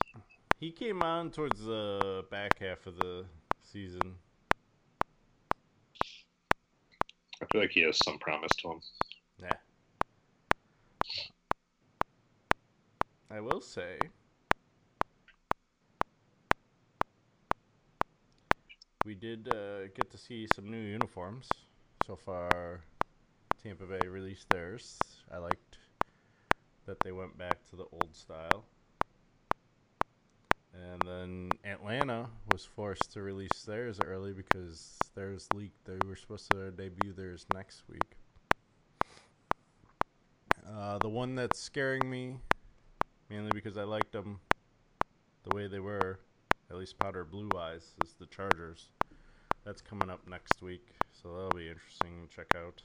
[0.61, 3.25] he came on towards the back half of the
[3.59, 4.15] season.
[7.43, 8.81] I feel like he has some promise to him.
[9.43, 9.53] Yeah.
[13.33, 13.99] I will say.
[19.07, 21.49] We did uh, get to see some new uniforms.
[22.07, 22.81] So far,
[23.63, 24.99] Tampa Bay released theirs.
[25.33, 25.79] I liked
[26.85, 28.67] that they went back to the old style.
[30.75, 35.87] And then Atlanta was forced to release theirs early because theirs leaked.
[35.87, 38.17] They were supposed to debut theirs next week.
[40.69, 42.37] Uh, the one that's scaring me,
[43.31, 44.41] mainly because I liked them
[45.45, 46.21] the way they were,
[46.71, 48.91] at least powder blue eyes, is the Chargers.
[49.65, 52.81] That's coming up next week, so that'll be interesting to check out.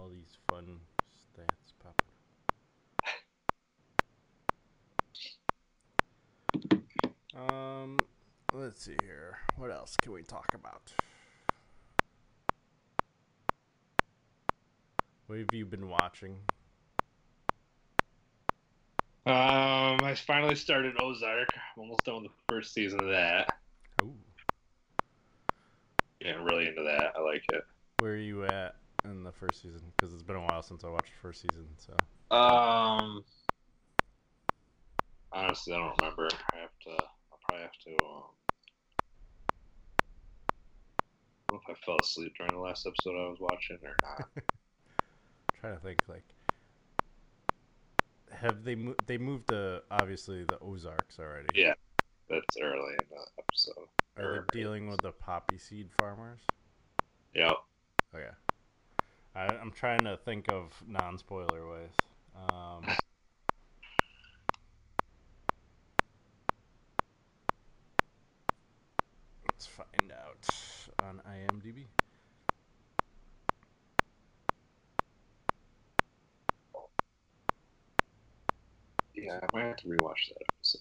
[0.00, 0.80] All these fun
[1.16, 2.08] stats popping.
[7.36, 7.98] Um,
[8.52, 9.38] let's see here.
[9.56, 10.92] What else can we talk about?
[15.28, 16.36] What have you been watching?
[19.26, 21.48] Um, I finally started Ozark.
[21.76, 23.46] I'm almost done with the first season of that.
[24.02, 24.14] Ooh,
[26.20, 27.12] Yeah, I'm really into that.
[27.14, 27.62] I like it.
[27.98, 30.88] where are you at in the first season because it's been a while since I
[30.88, 31.66] watched the first season.
[31.76, 31.92] So
[32.34, 33.22] Um,
[35.32, 36.28] honestly, I don't remember.
[36.54, 36.90] I have to.
[36.90, 37.90] I'll probably have to.
[37.90, 38.22] Um,
[41.50, 43.94] I don't know if I fell asleep during the last episode I was watching or
[44.02, 44.28] not.
[45.60, 46.24] trying to think like,
[48.30, 51.48] have they mo- they moved to obviously the Ozarks already?
[51.54, 51.74] Yeah.
[52.28, 53.88] That's early in the episode.
[54.18, 56.40] Are they dealing with the poppy seed farmers?
[58.14, 58.34] Oh yeah.
[59.34, 61.90] I, I'm trying to think of non-spoiler ways.
[62.36, 62.84] Um,
[69.46, 70.48] let's find out
[71.02, 71.84] on IMDb.
[79.28, 80.80] Yeah, I might have to rewatch that episode.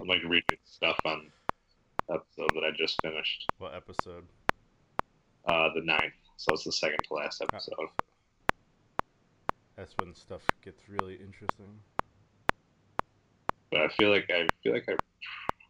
[0.00, 1.30] I'm like reading stuff on
[2.10, 3.46] episode that I just finished.
[3.58, 4.24] what episode?
[5.46, 6.12] Uh, the ninth.
[6.38, 7.88] So it's the second to last episode.
[9.76, 11.78] That's when stuff gets really interesting.
[13.70, 14.98] But I feel like I feel like I, I'm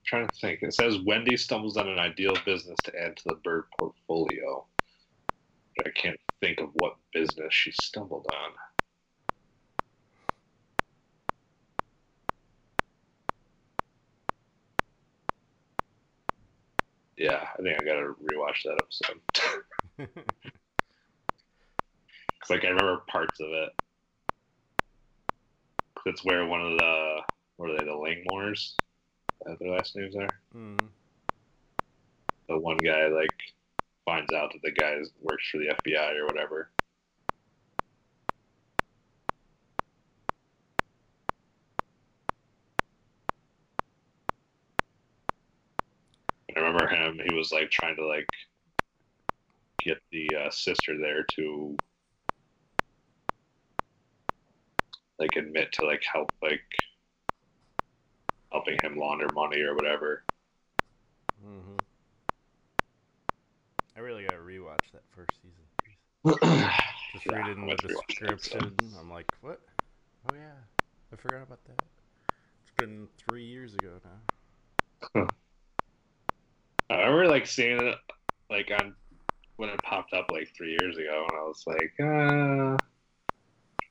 [0.07, 0.63] trying to think.
[0.63, 4.65] It says Wendy stumbles on an ideal business to add to the Byrde portfolio.
[5.77, 8.53] But I can't think of what business she stumbled on.
[17.19, 19.21] Yeah, I think I gotta rewatch that episode.
[22.41, 23.71] Cause like I remember parts of it.
[26.07, 27.21] That's where one of the
[27.57, 28.75] what are they, the Langmores?
[29.45, 30.29] Uh, their last names are.
[30.57, 30.79] mm.
[32.49, 33.29] The one guy like
[34.05, 36.71] finds out that the guy works for the FBI or whatever.
[46.57, 48.27] I He was like trying to like
[49.83, 51.77] get the uh, sister there to
[55.19, 56.63] like admit to like help like
[58.53, 60.23] helping him launder money or whatever.
[61.45, 61.77] Mm-hmm.
[63.97, 65.65] I really gotta rewatch that first season.
[67.13, 68.77] Just Yeah, reading the went to that episode.
[68.77, 69.61] description, I'm like, what?
[70.31, 70.55] Oh yeah,
[71.13, 71.83] I forgot about that.
[72.63, 75.27] It's been three years ago now.
[76.91, 77.97] I remember like seeing it
[78.51, 78.95] like on
[79.57, 82.79] when it popped up like three years ago, and I was like, uh.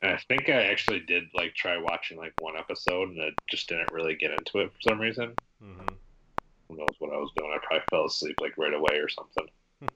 [0.02, 3.68] And I think I actually did like try watching like one episode, and I just
[3.68, 5.34] didn't really get into it for some reason.
[5.60, 5.88] hmm
[6.70, 7.52] Who knows what I was doing?
[7.52, 9.48] I probably fell asleep like right away or something.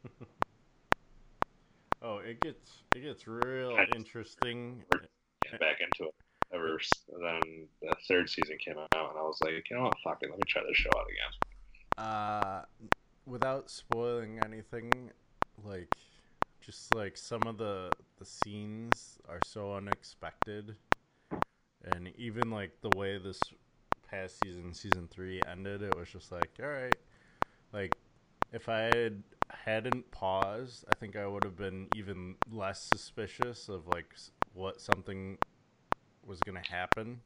[2.01, 4.83] oh, it gets it gets real interesting.
[5.43, 6.15] Get back into it.
[6.53, 6.77] Ever
[7.21, 10.29] then the third season came out, and I was like, you know what, fuck it,
[10.29, 11.50] let me try this show out again.
[11.97, 12.63] Uh,
[13.25, 15.11] without spoiling anything,
[15.63, 15.93] like
[16.61, 20.75] just like some of the the scenes are so unexpected,
[21.83, 23.39] and even like the way this
[24.09, 26.95] past season, season three, ended, it was just like, all right,
[27.73, 27.95] like
[28.51, 33.87] if I had hadn't paused, I think I would have been even less suspicious of
[33.87, 34.13] like
[34.53, 35.37] what something
[36.25, 37.21] was gonna happen.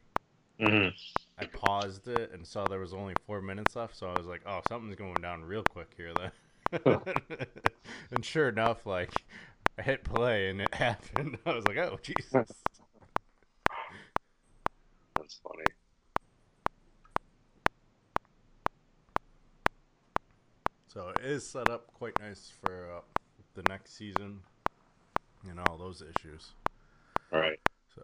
[0.60, 0.90] Mm-hmm.
[1.38, 4.42] I paused it and saw there was only four minutes left, so I was like,
[4.46, 7.02] "Oh, something's going down real quick here." Then,
[8.12, 9.12] and sure enough, like
[9.78, 11.38] I hit play and it happened.
[11.46, 12.54] I was like, "Oh, Jesus!"
[15.18, 15.66] That's funny.
[20.88, 23.02] So it is set up quite nice for uh,
[23.56, 24.40] the next season
[25.50, 26.54] and all those issues.
[27.34, 27.60] All right.
[27.94, 28.02] So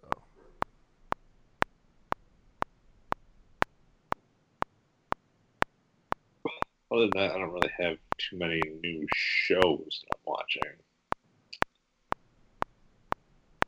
[6.91, 10.61] Other than that, I don't really have too many new shows that I'm watching.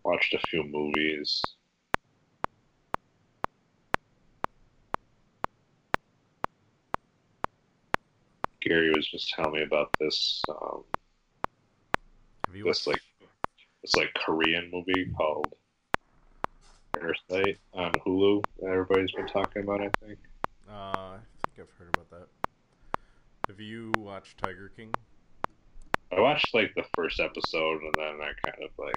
[0.03, 1.41] Watched a few movies.
[8.61, 10.83] Gary was just telling me about this um,
[12.53, 12.87] this watched?
[12.87, 13.01] like
[13.81, 15.53] this like Korean movie called
[16.93, 19.81] Parasite on Hulu that everybody's been talking about.
[19.81, 20.19] I think.
[20.69, 22.42] Uh, I think I've heard about that.
[23.49, 24.93] Have you watched Tiger King?
[26.15, 28.93] I watched like the first episode and then I kind of like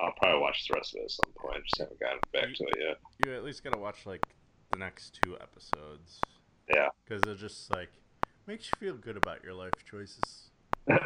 [0.00, 1.62] I'll probably watch the rest of it at some point.
[1.64, 2.96] Just haven't gotten back to it yet.
[3.24, 4.22] You at least gotta watch like
[4.70, 6.20] the next two episodes
[6.72, 6.88] Yeah.
[7.04, 7.90] because it just like
[8.46, 10.50] makes you feel good about your life choices.
[10.88, 10.98] and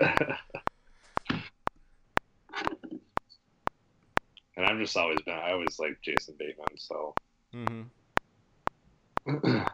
[4.59, 7.15] I've just always been I always like Jason Bateman, so
[7.55, 7.83] Mm-hmm.
[9.57, 9.67] um,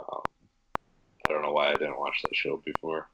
[0.00, 3.08] I don't know why I didn't watch that show before.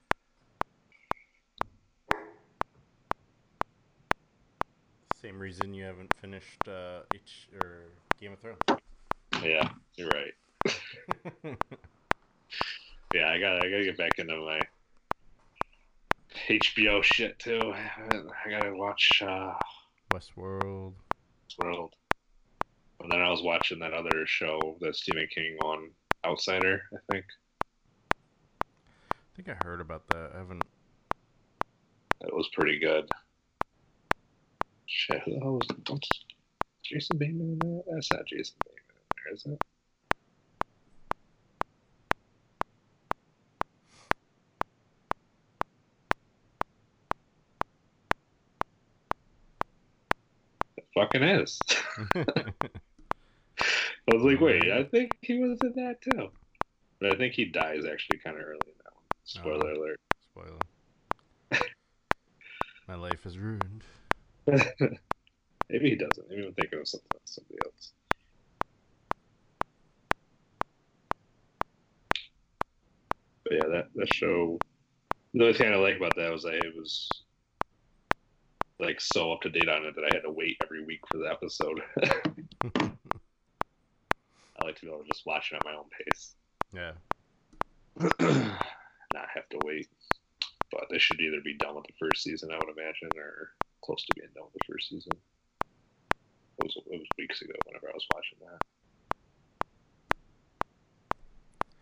[5.21, 7.85] Same reason you haven't finished uh, H or
[8.19, 8.83] Game of Thrones.
[9.45, 11.57] Yeah, you're right.
[13.13, 14.61] Yeah, I gotta I gotta get back into my
[16.49, 17.61] HBO shit too.
[17.75, 19.55] I gotta watch uh,
[20.15, 20.93] Westworld.
[21.59, 21.95] World.
[23.01, 25.91] And then I was watching that other show that Stephen King on,
[26.25, 27.25] Outsider, I think.
[29.41, 30.33] I think I heard about that.
[30.35, 30.63] I haven't.
[32.21, 33.09] That was pretty good.
[34.85, 36.11] Shit, who the hell was what's
[36.85, 37.85] Jason Bateman in that?
[37.91, 39.65] That's not Jason Bateman in there, is it?
[50.77, 51.59] It fucking is.
[54.07, 56.29] I was like, wait, I think he was in that too.
[57.01, 58.80] But I think he dies actually kind of early in that one.
[59.31, 60.01] Spoiler alert.
[60.33, 60.59] Spoiler.
[62.89, 63.85] My life is ruined.
[64.47, 66.29] Maybe he doesn't.
[66.29, 67.93] Maybe I'm thinking of something somebody else.
[73.45, 74.59] But yeah, that that show.
[75.33, 77.09] The only thing I like about that was that it was
[78.81, 81.19] like so up to date on it that I had to wait every week for
[81.19, 81.81] the episode.
[84.61, 86.35] I like to be able to just watch it at my own pace,
[86.75, 86.95] Yeah.
[89.15, 89.89] not have to wait.
[90.71, 93.51] But they should either be done with the first season, I would imagine, or
[93.85, 95.13] close to being done with the first season.
[96.59, 98.61] It was, it was weeks ago whenever I was watching that.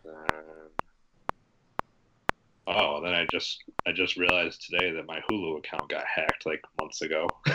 [0.09, 0.71] Um,
[2.67, 6.63] oh, then I just I just realized today that my Hulu account got hacked like
[6.81, 7.29] months ago.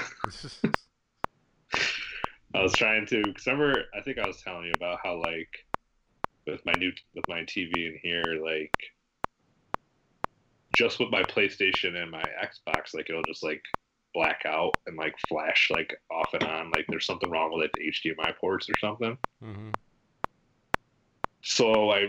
[2.55, 5.49] I was trying to because remember I think I was telling you about how like
[6.45, 8.74] with my new with my TV in here like
[10.74, 13.61] just with my PlayStation and my Xbox like it'll just like
[14.13, 17.91] black out and like flash like off and on like there's something wrong with the
[17.91, 19.17] HDMI ports or something.
[19.41, 19.69] hmm
[21.41, 22.07] So I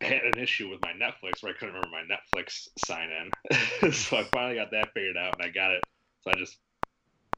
[0.00, 3.92] had an issue with my Netflix where I couldn't remember my Netflix sign in.
[3.92, 5.82] so I finally got that figured out and I got it.
[6.22, 6.58] So I just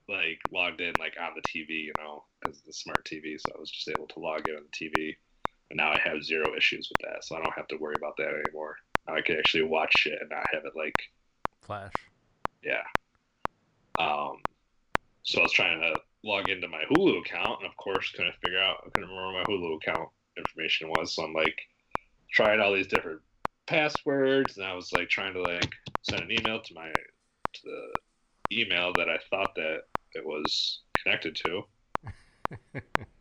[0.08, 3.40] like logged in like on the TV, you know, as the smart TV.
[3.40, 5.16] So I was just able to log in on the TV.
[5.70, 7.24] And now I have zero issues with that.
[7.24, 8.76] So I don't have to worry about that anymore.
[9.06, 10.94] Now I can actually watch it and not have it like
[11.62, 11.92] Flash.
[12.62, 12.82] yeah.
[13.98, 14.36] Um,
[15.22, 18.58] so I was trying to log into my Hulu account, and of course, couldn't figure
[18.58, 21.14] out, I couldn't remember my Hulu account information was.
[21.14, 21.58] So I'm like
[22.32, 23.20] trying all these different
[23.66, 28.60] passwords, and I was like trying to like send an email to my to the
[28.60, 31.62] email that I thought that it was connected to.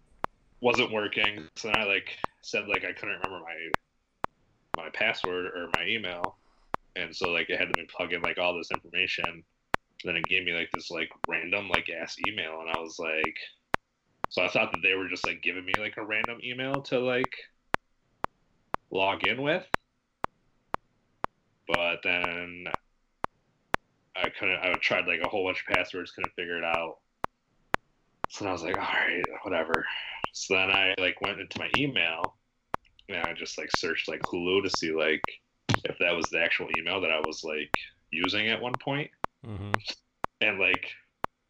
[0.63, 5.67] Wasn't working, so then I like said like I couldn't remember my my password or
[5.75, 6.37] my email,
[6.95, 9.25] and so like it had to plug in like all this information.
[9.25, 9.43] And
[10.05, 13.35] then it gave me like this like random like ass email, and I was like,
[14.29, 16.99] so I thought that they were just like giving me like a random email to
[16.99, 17.35] like
[18.89, 19.67] log in with,
[21.67, 22.67] but then
[24.15, 24.59] I couldn't.
[24.63, 26.99] I tried like a whole bunch of passwords, couldn't figure it out.
[28.29, 29.85] So I was like, all right, whatever.
[30.33, 32.35] So then I like went into my email
[33.07, 35.23] and I just like searched like Hulu to see like
[35.85, 37.71] if that was the actual email that I was like
[38.11, 39.11] using at one point.
[39.45, 39.71] hmm
[40.41, 40.89] And like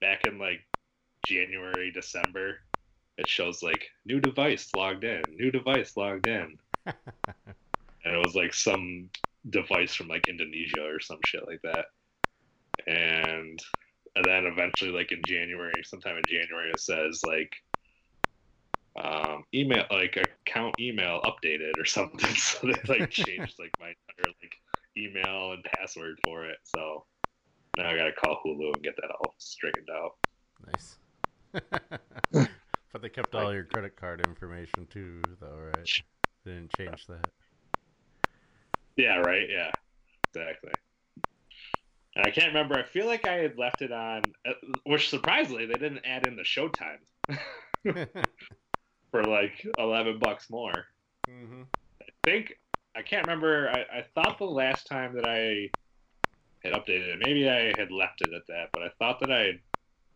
[0.02, 0.60] back in like
[1.24, 2.60] January, December,
[3.18, 6.58] it shows like new device logged in, new device logged in.
[6.86, 6.96] and
[8.04, 9.10] it was like some
[9.50, 11.86] device from like Indonesia or some shit like that.
[12.86, 13.60] And
[14.16, 17.54] and then eventually like in January, sometime in January it says like
[19.02, 22.20] um email like account email updated or something.
[22.36, 24.54] So they like changed like my entire like
[24.98, 26.58] email and password for it.
[26.64, 27.06] So
[27.78, 30.12] now I gotta call Hulu and get that all straightened out.
[30.68, 30.98] Nice.
[32.32, 35.90] but they kept all your credit card information too, though, right?
[36.46, 37.28] They didn't change that.
[38.96, 39.48] Yeah, right.
[39.50, 39.72] Yeah,
[40.28, 40.72] exactly.
[42.16, 42.76] And I can't remember.
[42.76, 44.52] I feel like I had left it on, uh,
[44.86, 47.00] which surprisingly they didn't add in the showtime
[49.14, 50.88] for like eleven bucks more.
[51.28, 51.64] hmm
[52.02, 52.54] I think
[52.96, 53.70] I can't remember.
[53.70, 55.72] I, I thought the last time that I
[56.64, 59.54] had updated it, maybe I had left it at that, but I thought that I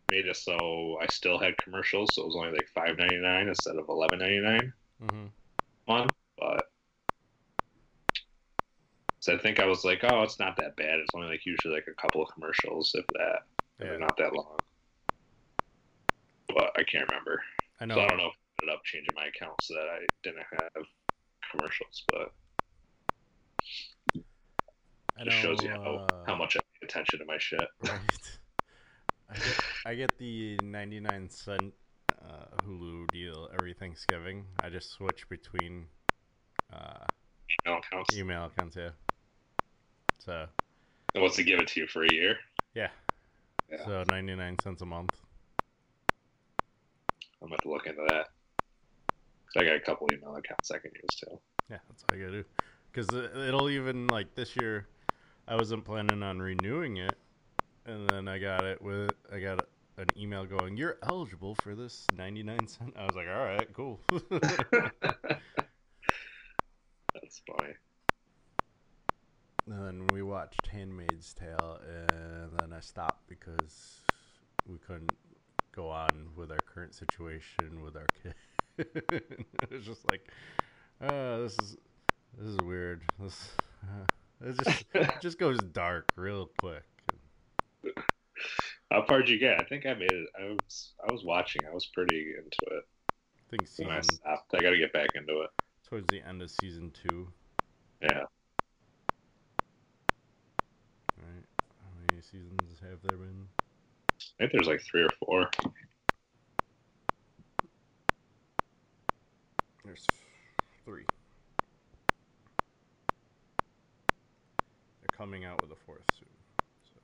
[0.08, 3.48] made it so I still had commercials, so it was only like five ninety nine
[3.48, 5.28] instead of eleven ninety nine hmm
[5.86, 6.14] month.
[6.36, 6.70] But
[9.20, 11.00] so I think I was like, oh, it's not that bad.
[11.00, 13.40] It's only like usually like a couple of commercials, if that.
[13.80, 14.58] and They're not that long.
[16.48, 17.42] But I can't remember.
[17.80, 17.94] I know.
[17.94, 18.30] So I don't know
[18.60, 20.84] ended up changing my account so that I didn't have
[21.50, 22.32] commercials, but
[25.18, 27.68] I it just shows you how, uh, how much I pay attention to my shit.
[27.88, 28.00] Right.
[29.30, 31.74] I get, I get the 99 cent
[32.24, 34.46] uh, Hulu deal every Thanksgiving.
[34.64, 35.84] I just switch between
[36.72, 37.04] uh,
[37.66, 38.16] Email accounts.
[38.16, 38.90] email accounts, yeah.
[40.18, 40.46] So,
[41.14, 42.36] And what's to give it to you for a year?
[42.74, 42.88] yeah.
[43.70, 43.84] Yeah.
[43.84, 45.10] So 99 cents a month.
[47.42, 48.28] I'm about to look into that.
[49.56, 51.38] I got a couple email accounts I can use too.
[51.70, 52.48] Yeah, that's all you gotta do.
[52.90, 54.88] Because it'll even like this year,
[55.46, 57.18] I wasn't planning on renewing it,
[57.86, 62.06] and then I got it with I got an email going, "You're eligible for this
[62.16, 64.62] 99 cent." I was like, "All right, cool." That's
[67.46, 67.74] funny.
[69.70, 74.00] and then we watched *Handmaid's Tale*, and then I stopped because
[74.66, 75.14] we couldn't
[75.72, 78.34] go on with our current situation with our kid.
[78.78, 80.26] it was just like,
[81.02, 81.76] uh, this is
[82.38, 83.02] this is weird.
[83.18, 83.50] This
[83.82, 86.84] uh, it just it just goes dark real quick.
[88.90, 89.60] How far did you get?
[89.60, 90.28] I think I made it.
[90.38, 91.62] I was I was watching.
[91.68, 92.84] I was pretty into it.
[93.10, 95.50] I think When I season stopped, I got to get back into it.
[95.88, 97.28] towards the end of season two.
[98.02, 98.24] Yeah.
[101.16, 101.44] Right?
[101.82, 103.46] How many seasons have there been?
[104.40, 105.50] I think there's like three or four.
[109.88, 110.06] There's
[110.84, 111.04] three.
[115.00, 116.28] They're coming out with a fourth soon.
[116.84, 117.00] So.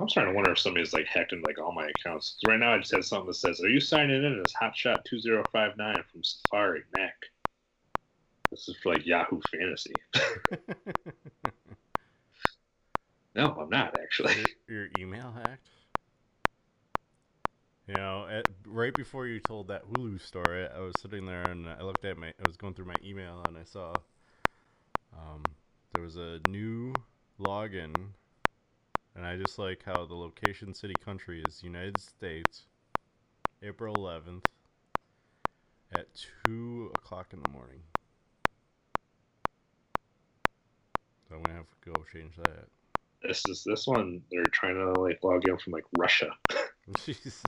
[0.00, 2.38] I'm starting to wonder if somebody's like hacked into like all my accounts.
[2.48, 6.24] Right now, I just have something that says, "Are you signing in as Hotshot2059 from
[6.24, 7.16] Safari Mac?"
[8.50, 9.92] This is for like Yahoo Fantasy.
[13.34, 14.42] no, I'm not actually.
[14.68, 15.68] your, your email hacked?
[17.86, 21.68] You know, at, right before you told that Hulu story, I was sitting there and
[21.68, 23.92] I looked at my, I was going through my email and I saw
[25.12, 25.42] um,
[25.92, 26.94] there was a new
[27.38, 27.94] login,
[29.14, 32.62] and I just like how the location, city, country is United States,
[33.62, 34.46] April 11th
[35.92, 36.06] at
[36.46, 37.80] 2 o'clock in the morning.
[41.28, 42.66] So I'm gonna have to go change that.
[43.22, 44.22] This is this one.
[44.30, 46.30] They're trying to like log in from like Russia.
[47.04, 47.42] Jesus.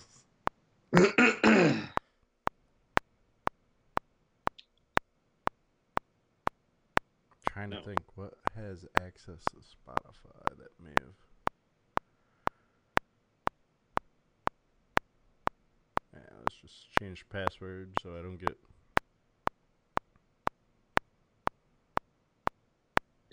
[0.96, 1.90] Trying
[7.70, 7.82] to No.
[7.82, 11.12] think what has access to Spotify that may have.
[16.14, 18.56] Yeah, let's just change password so I don't get.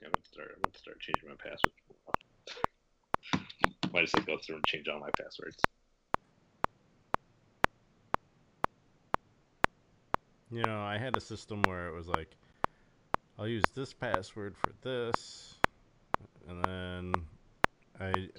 [0.01, 0.51] Yeah, I'm gonna start.
[0.53, 1.71] I'm gonna start changing my password.
[3.93, 5.63] Might just like go through and change all my passwords.
[10.53, 12.35] You know, I had a system where it was like,
[13.39, 15.55] I'll use this password for this,
[16.47, 17.25] and then
[17.99, 18.29] I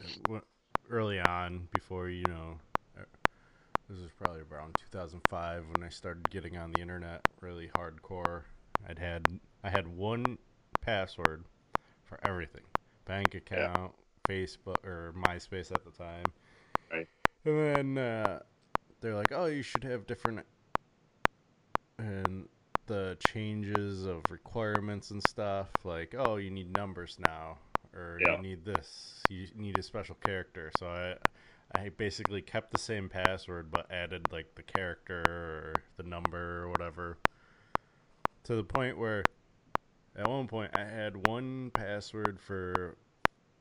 [0.88, 2.58] early on before you know,
[2.96, 3.02] uh,
[3.88, 8.42] this was probably around 2005 when I started getting on the internet really hardcore.
[8.88, 9.26] I'd had
[9.64, 10.38] I had one
[10.82, 11.44] password
[12.04, 12.62] for everything,
[13.06, 13.92] bank account,
[14.28, 16.26] Facebook or MySpace at the time,
[16.92, 17.08] Right.
[17.44, 18.40] And then uh,
[19.00, 20.44] they're like, oh, you should have different
[21.98, 22.48] and
[22.86, 27.56] the changes of requirements and stuff like oh you need numbers now
[27.94, 28.36] or Yeah.
[28.36, 31.14] you need this you need a special character so i
[31.78, 36.68] i basically kept the same password but added like the character or the number or
[36.68, 37.16] whatever
[38.42, 39.22] to the point where
[40.16, 42.96] at one point i had one password for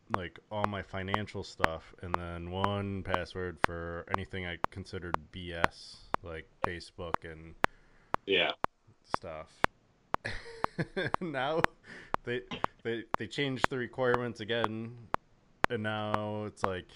[0.09, 6.45] like all my financial stuff and then one password for anything i considered bs like
[6.67, 7.55] facebook and
[8.25, 8.51] Yeah.
[9.15, 9.51] stuff.
[11.21, 11.61] now
[12.23, 12.41] they
[12.83, 14.95] they they changed the requirements again,
[15.69, 16.87] and now it's like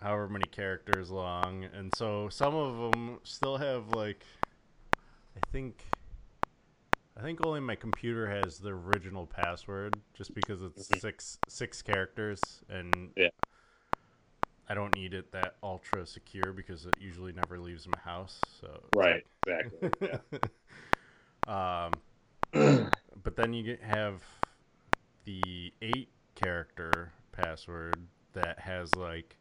[0.00, 4.24] however many characters long, and so some of them still have like
[5.36, 5.84] I think
[7.16, 11.00] I think only my computer has the original password, just because it's Mhm.
[11.00, 13.28] six six characters, and Yeah.
[14.68, 18.40] I don't need it that ultra secure because it usually never leaves my house.
[18.60, 19.22] So Right.
[19.46, 19.90] Exactly.
[21.46, 21.86] Yeah.
[22.54, 22.90] um,
[23.22, 24.22] but then you have
[25.24, 29.36] the eight character password that has like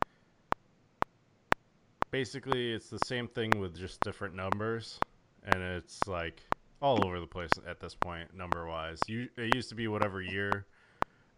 [2.11, 4.99] basically it's the same thing with just different numbers,
[5.45, 6.41] and it's like
[6.81, 8.99] all over the place at this point number wise.
[9.07, 10.65] You it used to be whatever year,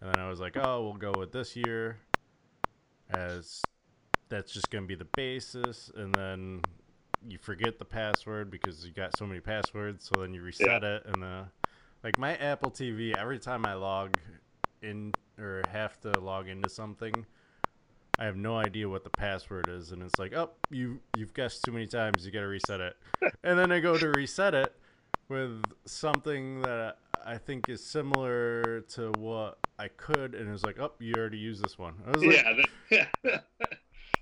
[0.01, 1.97] and then I was like, oh, we'll go with this year
[3.09, 3.61] as
[4.29, 6.61] that's just gonna be the basis, and then
[7.27, 10.09] you forget the password because you got so many passwords.
[10.13, 11.45] So then you reset it, and the
[12.03, 14.17] like my Apple TV every time I log
[14.81, 17.25] in or have to log into something,
[18.19, 21.63] I have no idea what the password is, and it's like, oh, you you've guessed
[21.63, 22.95] too many times, you got to reset it.
[23.43, 24.75] and then I go to reset it
[25.29, 30.91] with something that I think is similar to what I could, and it's like, oh,
[30.99, 31.95] you already used this one.
[32.05, 32.45] I was like,
[32.91, 33.45] yeah, that,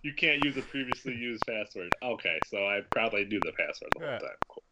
[0.04, 1.90] you can't use a previously used password.
[2.04, 4.20] Okay, so I probably knew the password the whole Yeah.
[4.20, 4.30] time.
[4.48, 4.64] Cool.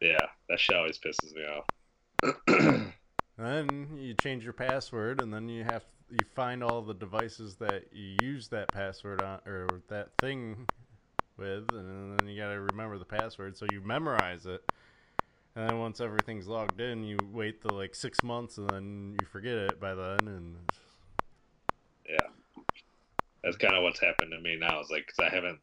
[0.00, 2.92] Yeah, that shit always pisses me off.
[3.38, 7.84] Then you change your password, and then you have you find all the devices that
[7.92, 10.66] you use that password on or that thing
[11.36, 13.56] with, and then you got to remember the password.
[13.56, 14.64] So you memorize it,
[15.54, 19.26] and then once everything's logged in, you wait the like six months, and then you
[19.26, 20.18] forget it by then.
[20.26, 20.56] And
[23.42, 24.80] that's kind of what's happened to me now.
[24.80, 25.60] Is like because I haven't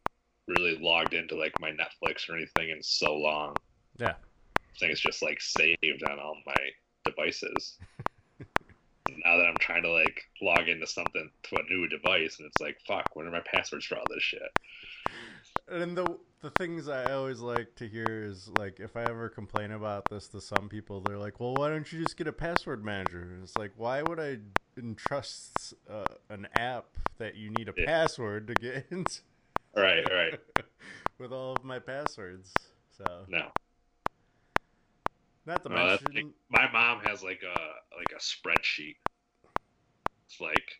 [0.48, 3.58] really logged into like my Netflix or anything in so long.
[4.00, 4.16] yeah,
[4.80, 6.70] Things just like saved on all my
[7.04, 7.78] devices.
[9.08, 12.60] now that I'm trying to like log into something to a new device, and it's
[12.60, 14.42] like, fuck, what are my passwords for all this shit?
[15.68, 19.72] And the the things I always like to hear is like if I ever complain
[19.72, 22.84] about this to some people, they're like, "Well, why don't you just get a password
[22.84, 24.40] manager?" It's like, why would I
[24.78, 27.86] entrust uh, an app that you need a Yeah.
[27.86, 29.22] password to get into
[29.76, 30.34] Right, right.
[31.18, 32.54] with all of my passwords?
[32.98, 33.52] So, No,
[35.46, 38.96] not to no, mention, like, my mom has like a like a spreadsheet.
[40.28, 40.72] It's like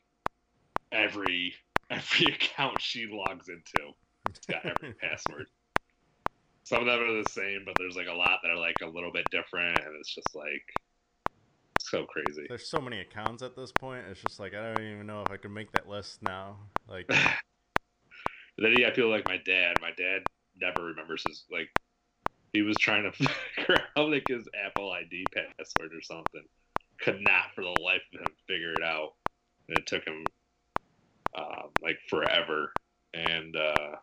[0.92, 1.56] every
[1.90, 3.94] every account she logs into,
[4.36, 5.48] it's got every password.
[6.64, 8.88] Some of them are the same, but there's like a lot that are like a
[8.88, 10.64] little bit different, and it's just like
[11.80, 12.48] so crazy.
[12.50, 14.06] there's so many accounts at this point.
[14.10, 16.58] It's just like I don't even know if I can make that list now.
[16.88, 17.08] Like,
[18.58, 19.76] then yeah, I feel like my dad.
[19.82, 20.24] My dad
[20.60, 21.70] never remembers his like.
[22.54, 23.12] He was trying to
[23.56, 26.46] figure out like his Apple ID password or something.
[27.02, 29.10] Could not for the life of him figure it out.
[29.68, 30.24] And it took him
[31.38, 32.72] um, like forever.
[33.14, 33.96] And uh,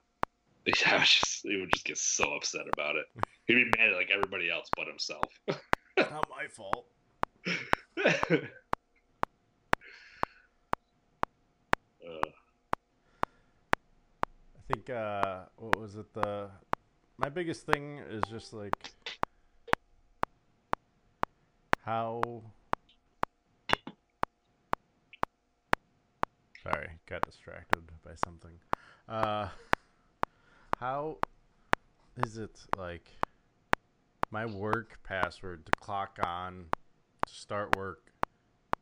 [0.87, 3.07] I was just he would just get so upset about it.
[3.47, 5.25] He'd be mad at like everybody else but himself.
[5.97, 6.87] not my fault.
[7.49, 8.37] uh,
[14.57, 16.49] I think uh what was it the
[17.19, 18.73] my biggest thing is just like
[21.85, 22.21] how
[26.63, 28.53] Sorry, got distracted by something.
[29.09, 29.49] Uh
[30.83, 31.17] how
[32.17, 33.09] is it like
[34.33, 36.65] my work password to clock on
[37.25, 38.11] to start work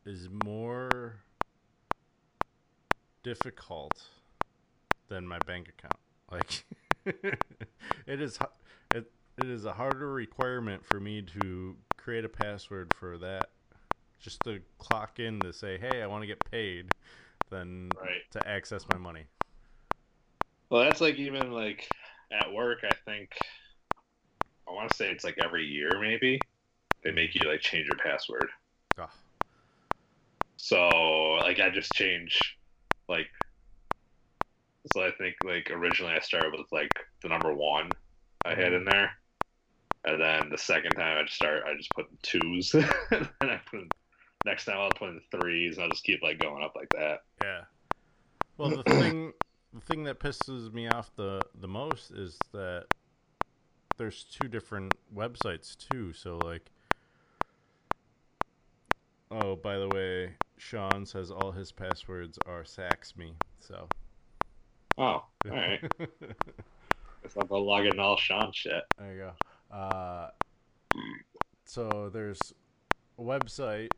[0.06, 1.16] is more
[3.22, 4.02] difficult
[5.08, 5.98] than my bank account.
[6.32, 6.64] Like
[8.06, 8.38] it is
[8.94, 13.50] it, it is a harder requirement for me to create a password for that
[14.18, 16.86] just to clock in to say, "Hey, I want to get paid,"
[17.50, 18.22] than Right.
[18.30, 19.26] to access my money.
[20.70, 21.88] Well, that's like even like
[22.32, 22.78] at work.
[22.84, 23.30] I think
[24.68, 26.40] I want to say it's like every year maybe
[27.02, 28.48] they make you like change your password.
[28.98, 29.08] Oh,
[30.56, 30.88] So
[31.44, 32.56] like I just change
[33.08, 33.26] like
[34.94, 36.92] so I think like originally I started with like
[37.22, 37.90] the number one
[38.44, 38.74] I had mm-hmm.
[38.76, 39.10] in there,
[40.04, 42.88] and then the second time I just start I just put the twos, and
[43.40, 43.88] then I put in,
[44.46, 47.22] next time I'll put in threes, and I'll just keep like going up like that.
[47.42, 47.62] yeah.
[48.56, 49.32] Well, the thing
[49.72, 52.86] the thing that pisses me off the the most is that
[53.96, 56.12] there's two different websites too.
[56.12, 56.70] So like
[59.32, 63.34] Oh, by the way, Sean says all his passwords are sax me.
[63.60, 63.88] So
[64.98, 65.80] Oh, all right.
[67.22, 68.82] Guess I'll go log in all Sean shit.
[68.98, 69.76] There you go.
[69.76, 70.30] Uh,
[71.64, 72.52] so there's
[73.18, 73.90] a website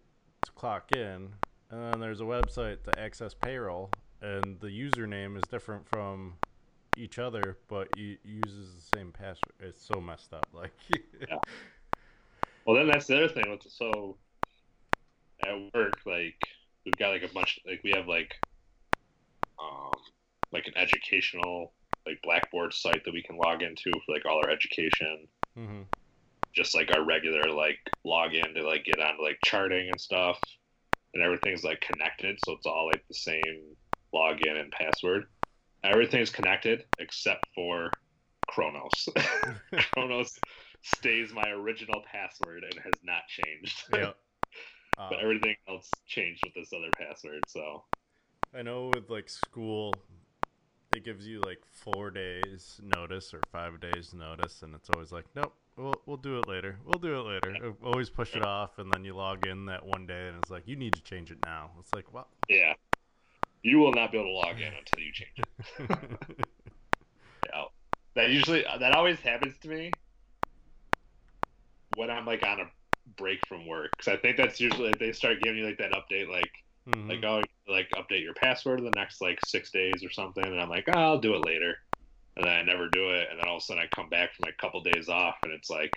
[0.45, 1.31] to clock in,
[1.71, 3.91] and then there's a website to access payroll,
[4.23, 6.35] and the username is different from
[6.97, 9.55] each other, but it uses the same password.
[9.61, 10.49] It's so messed up.
[10.55, 10.73] Like,
[12.67, 13.59] Well, then that's the other thing.
[13.69, 14.19] So
[15.45, 16.39] at work, like
[16.85, 17.59] we've got like a bunch.
[17.67, 18.35] Like we have like
[19.59, 19.93] um
[20.53, 21.75] like an educational
[22.07, 25.29] like Blackboard site that we can log into for like all our education.
[25.55, 25.83] hmm
[26.55, 30.39] Just like our regular like login to like get onto like charting and stuff,
[31.15, 33.77] and everything's like connected, so it's all like the same
[34.15, 35.25] login and password.
[35.85, 37.91] Everything's connected except for
[38.49, 39.09] Kronos.
[39.93, 40.39] Kronos
[40.83, 43.85] stays my original password and has not changed.
[43.93, 44.11] yeah.
[44.99, 47.41] Uh, but everything else changed with this other password.
[47.49, 47.83] So
[48.55, 49.95] I know with like school,
[50.95, 55.25] it gives you like four days notice or five days notice, and it's always like,
[55.35, 56.79] nope, we'll we'll do it later.
[56.85, 57.57] We'll do it later.
[57.65, 60.51] Uh, Always push it off, and then you log in that one day, and it's
[60.51, 61.71] like, you need to change it now.
[61.81, 62.72] It's like, well, Yeah.
[63.63, 65.49] You will not be able to log in until you change it.
[67.45, 67.65] Yeah.
[68.15, 69.99] That usually that always happens to me
[71.91, 72.71] when I'm like on a
[73.17, 75.93] break from work because I think that's usually like, they start giving you like that
[75.93, 76.51] update like
[76.89, 77.09] Mhm.
[77.09, 80.61] like oh like update your password in the next like six days or something and
[80.61, 81.77] I'm like oh, I'll do it later
[82.37, 84.35] and then I never do it and then all of a sudden I come back
[84.35, 85.93] from like a couple days off and it's like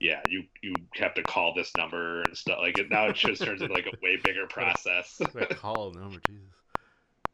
[0.00, 3.42] yeah you you have to call this number and stuff like it now it just
[3.44, 6.63] turns into like a way bigger process that call number, Jesus.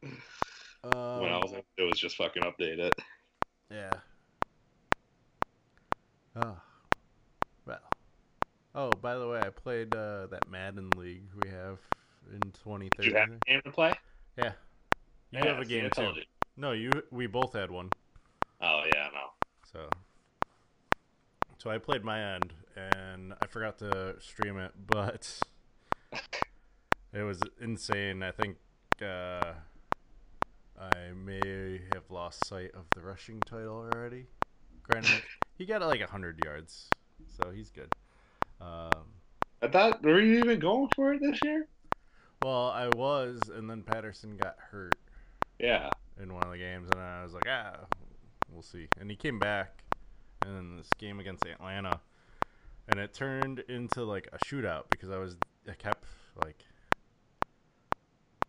[0.03, 1.39] Um, when I
[1.77, 2.93] do was just fucking update it
[3.69, 3.93] Yeah.
[6.35, 6.57] Oh.
[7.65, 7.79] Well.
[8.73, 11.77] Oh, by the way, I played uh, that Madden League we have
[12.31, 13.09] in do 2030.
[13.09, 13.95] you have a game to play
[14.37, 14.53] Yeah.
[15.31, 16.01] You Yeah, have a game too.
[16.15, 16.23] you.
[16.57, 17.03] No, you.
[17.11, 17.89] We both had one.
[18.61, 19.29] oh yeah no
[19.71, 19.89] So.
[21.57, 25.39] So I played my end, and I forgot to stream it, but
[27.13, 28.23] it was insane.
[28.23, 28.57] I think
[28.99, 29.53] uh,
[30.81, 34.25] I may have lost sight of the rushing title already.
[34.83, 35.21] Granted,
[35.57, 36.89] he got like hundred yards,
[37.37, 37.93] so he's good.
[38.59, 39.05] Um,
[39.61, 41.67] I thought were you even going for it this year?
[42.41, 44.95] well, I was, and then Patterson got hurt
[45.59, 45.91] Yeah.
[46.19, 47.81] in one of the games, and I was like, ah,
[48.51, 48.87] we'll see.
[48.99, 49.83] And he came back
[50.43, 51.99] in this game against Atlanta,
[52.87, 55.37] and it turned into like a shootout because I was
[55.69, 56.05] I kept
[56.43, 56.65] like.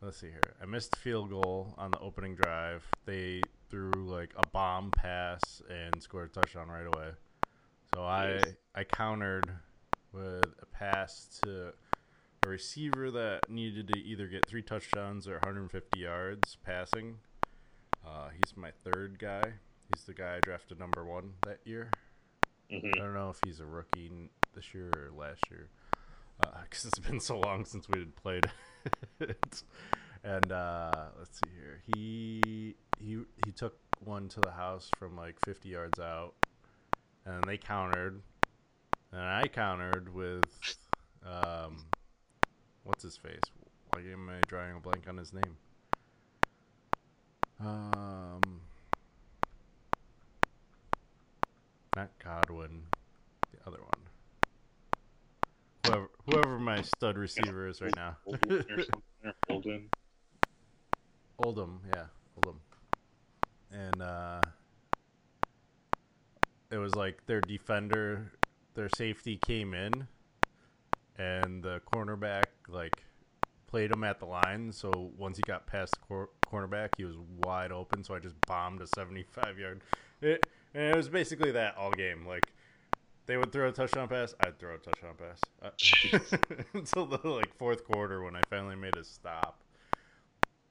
[0.03, 0.57] Let's see here.
[0.61, 2.85] I missed field goal on the opening drive.
[3.07, 3.41] They
[3.71, 7.11] threw like a bomb pass and scored a touchdown right away.
[7.95, 8.43] So I.
[8.75, 9.49] I countered
[10.13, 11.73] with a pass to
[12.45, 17.19] a receiver that needed to either get three touchdowns or 150 yards passing.
[18.05, 19.43] Uh, he's my third guy.
[19.95, 21.91] He's the guy I drafted number one that year.
[22.71, 24.11] hmm I don't know if he's a rookie
[24.55, 25.69] this year or last year,
[26.65, 28.47] because it's been so long since we had played.
[30.25, 31.81] and uh, let's see here.
[31.95, 36.35] He he he took one to the house from like 50 yards out,
[37.25, 38.21] and they countered,
[39.13, 40.45] and I countered with
[41.25, 41.85] um,
[42.85, 43.41] what's his face?
[43.91, 45.57] Why am I drawing a blank on his name?
[47.61, 48.61] Um,
[51.95, 52.83] not Godwin,
[53.53, 54.02] the other one.
[56.27, 58.17] Whoever, my stud receiver is right now.
[58.25, 59.91] Holden or something, or Holden.
[61.39, 62.05] Oldham, yeah,
[62.37, 62.61] Oldham.
[63.73, 64.41] And uh,
[66.71, 68.33] it was like their defender,
[68.75, 70.07] their safety came in,
[71.19, 73.03] and the cornerback like
[73.67, 74.71] played him at the line.
[74.73, 78.05] So once he got past the cor- cornerback, he was wide open.
[78.05, 79.83] So I just bombed a seventy-five yard.
[80.21, 82.27] It, and it was basically that all game.
[82.27, 82.53] Like
[83.27, 87.55] they would throw a touchdown pass, I'd throw a touchdown pass uh, until the like
[87.57, 89.63] fourth quarter when I finally made a stop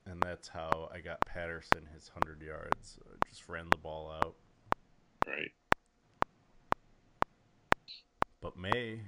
[0.06, 2.98] and that's how I got Patterson his hundred yards.
[3.06, 4.36] Uh, just ran the ball out.
[5.28, 5.52] Right.
[8.42, 9.02] But May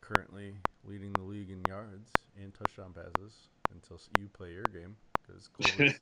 [0.00, 5.48] currently leading the league in yards and touchdown passes until you play your game because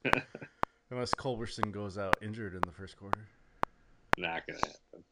[0.91, 3.29] unless Culberson goes out injured in the first quarter,
[4.19, 5.05] Not gonna happen.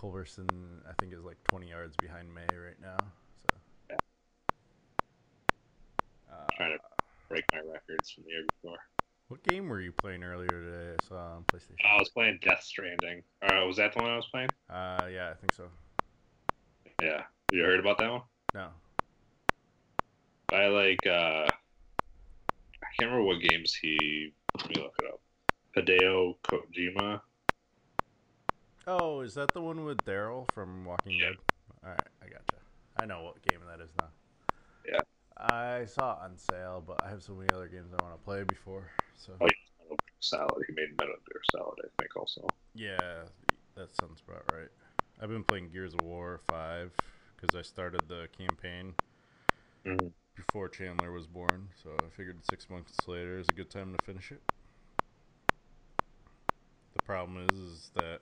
[0.00, 0.46] Culberson
[0.88, 2.96] I think is like twenty yards behind May right now.
[3.50, 3.56] So
[3.90, 3.96] Yeah.
[6.30, 6.78] Uh, Trying to
[7.28, 8.78] break my records from the year before.
[9.28, 10.94] what game were you playing earlier today?
[11.00, 11.76] I saw on PlayStation.
[11.84, 13.22] I was playing Death Stranding.
[13.42, 14.48] Uh, was that the one I was playing?
[14.70, 15.64] Uh, yeah, I think so.
[17.02, 17.22] Yeah.
[17.52, 18.22] You heard about that one?
[18.54, 18.68] No.
[20.52, 21.06] I like.
[21.06, 21.46] uh
[22.80, 24.32] I can't remember what games he.
[24.58, 25.20] Let me look it up.
[25.76, 27.20] Hideo Kojima.
[28.90, 31.28] Oh, is that the one with Daryl from Walking Yeah.
[31.28, 31.36] Dead?
[31.84, 32.56] All right, I gotcha.
[32.96, 34.08] I know what game that is now.
[34.86, 35.02] Yeah.
[35.36, 38.24] I saw it on sale, but I have so many other games I want to
[38.24, 38.90] play before.
[39.18, 39.96] So Oh, yeah.
[40.20, 40.64] Solid.
[40.66, 42.48] He made Metal Gear Solid, I think, also.
[42.74, 43.24] yeah,
[43.74, 44.68] that sounds about right.
[45.20, 46.92] I've been playing Gears of War Five
[47.36, 48.94] because I started the campaign
[49.84, 50.12] Mhm.
[50.34, 54.04] before Chandler was born, so I figured six months later is a good time to
[54.04, 54.40] finish it.
[56.96, 58.20] The problem is, is that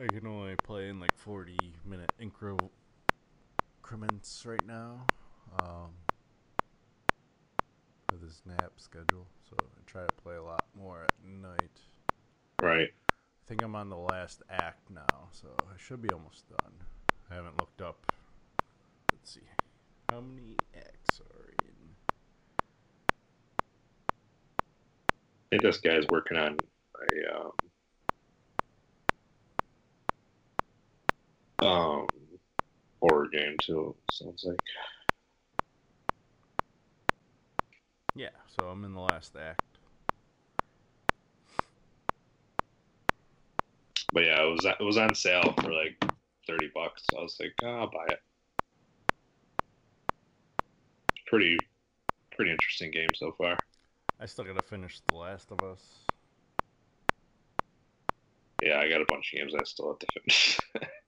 [0.00, 2.70] I can only play in like 40 minute incre-
[3.78, 5.04] increments right now
[5.60, 5.90] um,
[8.12, 9.26] with his nap schedule.
[9.50, 11.80] So I try to play a lot more at night.
[12.62, 12.90] Right.
[13.10, 16.72] I think I'm on the last act now, so I should be almost done.
[17.30, 18.12] I haven't looked up.
[19.12, 19.40] Let's see.
[20.10, 21.90] How many acts are in?
[24.60, 26.56] I think this guy's working on
[27.00, 27.50] a um,
[31.60, 32.06] um
[33.00, 33.94] horror game too.
[34.10, 34.58] Sounds like.
[38.14, 38.28] Yeah,
[38.58, 39.62] so I'm in the last act.
[44.12, 46.02] But yeah, it was it was on sale for like
[46.46, 47.04] thirty bucks.
[47.10, 48.20] So I was like, oh, I'll buy it.
[51.26, 51.58] Pretty,
[52.34, 53.56] pretty interesting game so far.
[54.18, 55.82] I still gotta finish The Last of Us.
[58.62, 60.58] Yeah, I got a bunch of games I still have to finish.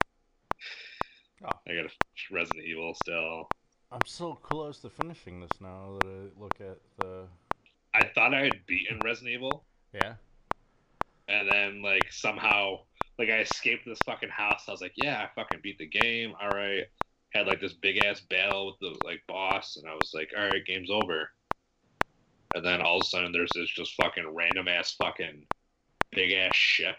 [1.44, 1.48] Oh.
[1.68, 3.48] I got to finish Resident Evil still.
[3.92, 7.24] I'm so close to finishing this now that I look at the.
[7.94, 10.14] I thought I had beaten Resident Evil, Yeah.
[11.28, 12.80] and then like somehow
[13.18, 14.64] like I escaped this fucking house.
[14.68, 16.34] I was like, yeah, I fucking beat the game.
[16.40, 16.84] All right.
[17.34, 20.44] Had like this big ass battle with the like boss, and I was like, all
[20.44, 21.30] right, game's over.
[22.54, 25.44] And then all of a sudden, there's this just fucking random ass fucking
[26.12, 26.96] big ass ship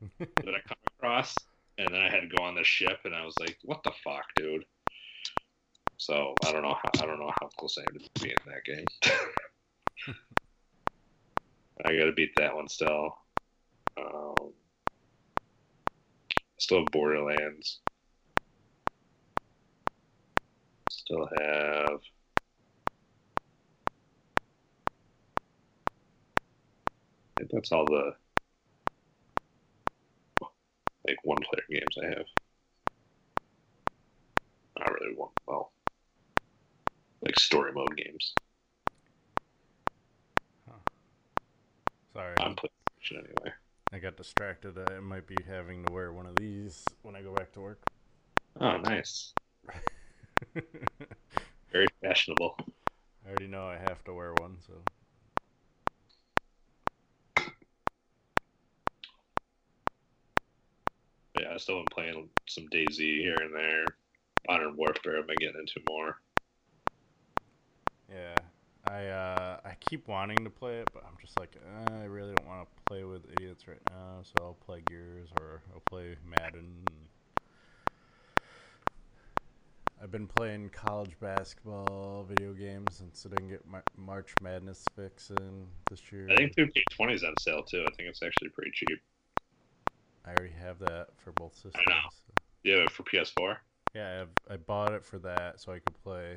[0.18, 1.34] that I come across,
[1.78, 3.92] and then I had to go on the ship, and I was like, what the
[4.02, 4.64] fuck, dude.
[5.98, 8.64] So I don't know how I don't know how close I am to being that
[8.64, 8.84] game.
[11.84, 13.16] I gotta beat that one still.
[13.98, 14.52] Um,
[16.58, 17.80] still have Borderlands.
[20.90, 22.00] Still have.
[27.38, 28.14] I think that's all the
[31.06, 32.26] like one player games I have.
[34.78, 35.72] Not really one well.
[37.22, 38.34] Like story mode games.
[42.16, 43.52] Sorry, On PlayStation anyway.
[43.92, 44.78] I got distracted.
[44.90, 47.82] I might be having to wear one of these when I go back to work.
[48.58, 49.34] Oh nice.
[51.72, 52.56] Very fashionable.
[53.24, 54.72] I already know I have to wear one, so.
[61.46, 63.84] Yeah, I still been playing some DayZ here and there.
[64.48, 66.16] Modern Warfare I've been getting into more.
[68.12, 68.34] Yeah,
[68.86, 72.32] I uh, I keep wanting to play it, but I'm just like uh, I really
[72.34, 74.22] don't want to play with idiots right now.
[74.22, 76.84] So I'll play Gears or I'll play Madden.
[80.02, 85.30] I've been playing college basketball video games since I didn't get my March Madness fix
[85.30, 86.28] in this year.
[86.30, 87.82] I think 2K20 is on sale too.
[87.82, 89.00] I think it's actually pretty cheap.
[90.26, 91.74] I already have that for both systems.
[91.86, 91.98] I know.
[92.64, 93.56] Yeah, for PS4.
[93.94, 96.34] Yeah, I, have, I bought it for that so I could play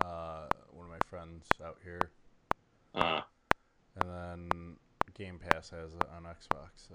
[0.00, 2.10] uh, one of my friends out here,
[2.94, 3.20] Uh,
[3.96, 4.10] and
[4.50, 4.76] then
[5.14, 6.68] Game Pass has it on Xbox.
[6.88, 6.94] So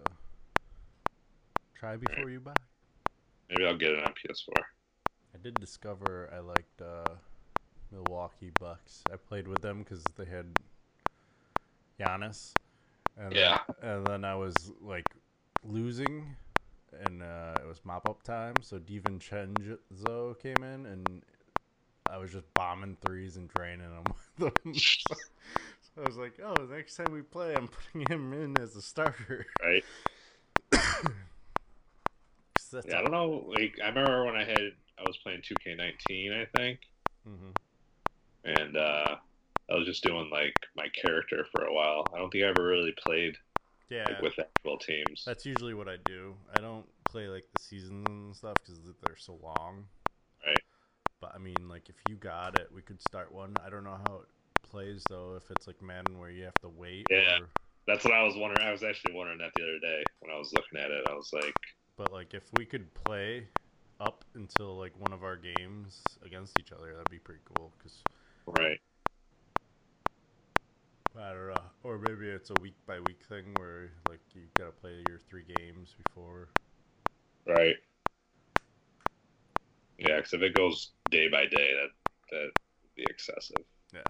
[1.74, 2.54] try before you buy.
[3.50, 4.54] maybe I'll get it on PS4.
[5.34, 7.16] I did discover I liked uh,
[7.92, 9.04] Milwaukee Bucks.
[9.12, 10.46] I played with them because they had
[12.00, 12.54] Giannis,
[13.18, 13.60] and Yeah.
[13.82, 15.06] then, and then I was like
[15.66, 16.36] losing,
[17.04, 18.62] and uh, it was mop up time.
[18.62, 21.24] So DiVincenzo came in, and
[22.10, 24.14] I was just bombing threes and draining them
[24.76, 28.82] so I was like, oh, next time we play, I'm putting him in as a
[28.82, 29.48] starter.
[29.64, 29.84] Right.
[32.84, 33.46] Yeah, I don't know.
[33.48, 36.80] Like I remember when I had I was playing 2K19, I think,
[37.26, 37.52] hmm
[38.44, 39.16] and uh,
[39.72, 42.12] I was just doing like my character for a while.
[42.14, 43.38] I don't think I ever really played
[43.90, 45.24] Yeah, like with actual teams.
[45.26, 46.36] That's usually what I do.
[46.56, 49.86] I don't play like the seasons and stuff because they're so long.
[50.46, 50.60] Right.
[51.22, 53.58] But I mean, like if you got it, we could start one.
[53.66, 55.36] I don't know how it plays though.
[55.36, 57.08] If it's like Madden where you have to wait.
[57.10, 57.40] Yeah.
[57.40, 57.50] Or,
[57.88, 58.66] That's what I was wondering.
[58.66, 61.06] I was actually wondering that the other day when I was looking at it.
[61.10, 61.56] I was like,
[61.96, 63.48] but like if we could play
[64.00, 67.72] up until like one of our games against each other, that'd be pretty cool.
[67.82, 68.02] Cause
[68.48, 68.80] right,
[71.18, 71.62] I don't know.
[71.84, 75.44] Or maybe it's a week by week thing where like you gotta play your three
[75.48, 76.50] games before.
[77.48, 77.76] right.
[79.98, 81.90] Yeah, because if it goes day by day, that
[82.32, 82.52] that
[82.84, 83.64] would be excessive.
[83.94, 84.02] Yeah.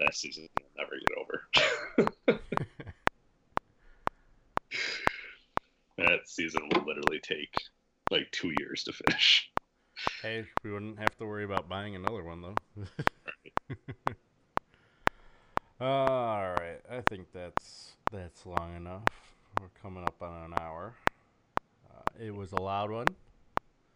[0.00, 2.38] That season will never get over.
[5.98, 7.54] that season will literally take
[8.10, 9.50] like two years to finish.
[10.22, 12.84] Hey, we wouldn't have to worry about buying another one though.
[15.80, 19.04] All right, I think that's that's long enough.
[19.60, 20.94] We're coming up on an hour.
[21.90, 23.06] Uh, it was a loud one.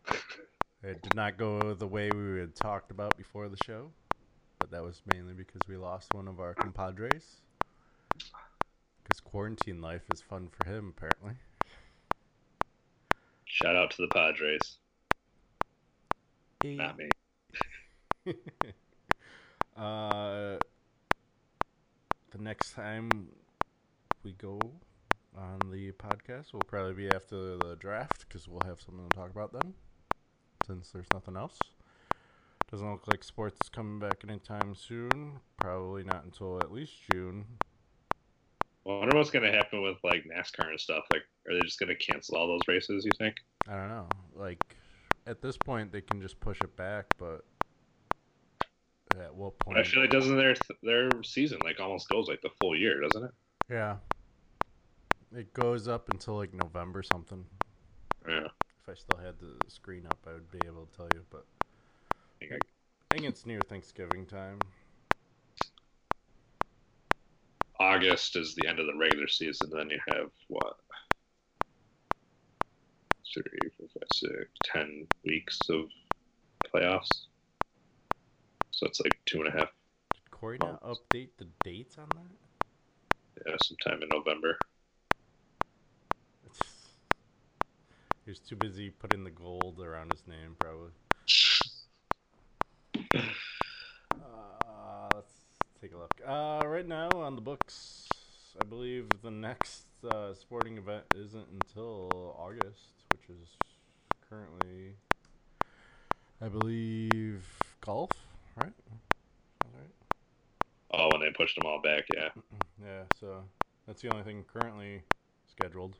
[0.82, 3.92] It did not go the way we had talked about before the show,
[4.58, 7.42] but that was mainly because we lost one of our compadres.
[9.02, 11.34] Because quarantine life is fun for him, apparently.
[13.44, 14.78] Shout out to the Padres,
[16.62, 16.76] Hey.
[16.76, 17.08] not me.
[19.76, 20.58] uh,
[22.30, 23.28] the next time
[24.22, 24.60] we go
[25.36, 29.30] on the podcast will probably be after the draft because we'll have something to talk
[29.30, 29.74] about then.
[30.66, 31.58] Since there's nothing else,
[32.70, 35.40] doesn't look like sports is coming back anytime soon.
[35.58, 37.44] Probably not until at least June.
[38.86, 41.04] I wonder what's gonna happen with like NASCAR and stuff.
[41.12, 43.04] Like, are they just gonna cancel all those races?
[43.04, 43.36] You think?
[43.68, 44.08] I don't know.
[44.36, 44.76] Like
[45.26, 47.44] at this point, they can just push it back, but
[49.20, 49.78] at what point?
[49.78, 53.24] I feel like doesn't their their season like almost goes like the full year, doesn't
[53.24, 53.32] it?
[53.70, 53.96] Yeah.
[55.36, 57.44] It goes up until like November something.
[58.28, 58.48] Yeah.
[58.82, 61.44] If I still had the screen up, I would be able to tell you, but
[62.42, 64.58] I think I think it's near Thanksgiving time.
[67.78, 69.70] August is the end of the regular season.
[69.72, 70.76] Then you have what?
[73.32, 75.86] Three, four, five, six, ten weeks of
[76.74, 77.26] playoffs.
[78.70, 79.68] So it's like two and a half.
[80.14, 83.46] Did Corey not update the dates on that?
[83.46, 84.58] Yeah, sometime in November.
[86.46, 86.58] It's,
[88.24, 90.90] he was too busy putting the gold around his name, probably.
[94.12, 95.32] Uh, let's
[95.80, 96.14] take a look.
[96.26, 98.08] Uh, right now on the books,
[98.60, 103.48] I believe the next uh, sporting event isn't until August, which is
[104.28, 104.94] currently,
[106.40, 107.44] I believe,
[107.80, 108.10] golf.
[110.93, 110.99] Right?
[110.99, 111.12] Sounds right.
[111.12, 112.28] Oh, when they pushed them all back, yeah.
[112.82, 113.03] Yeah.
[113.20, 113.43] So
[113.86, 115.03] that's the only thing currently
[115.47, 115.97] scheduled.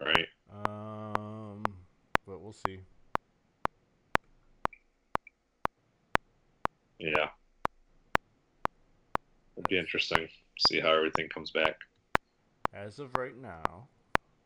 [0.00, 0.26] Right.
[0.50, 1.62] Um,
[2.26, 2.80] but we'll see.
[6.98, 7.28] Yeah.
[9.56, 10.26] It'd be interesting.
[10.26, 11.76] To see how everything comes back.
[12.72, 13.88] As of right now,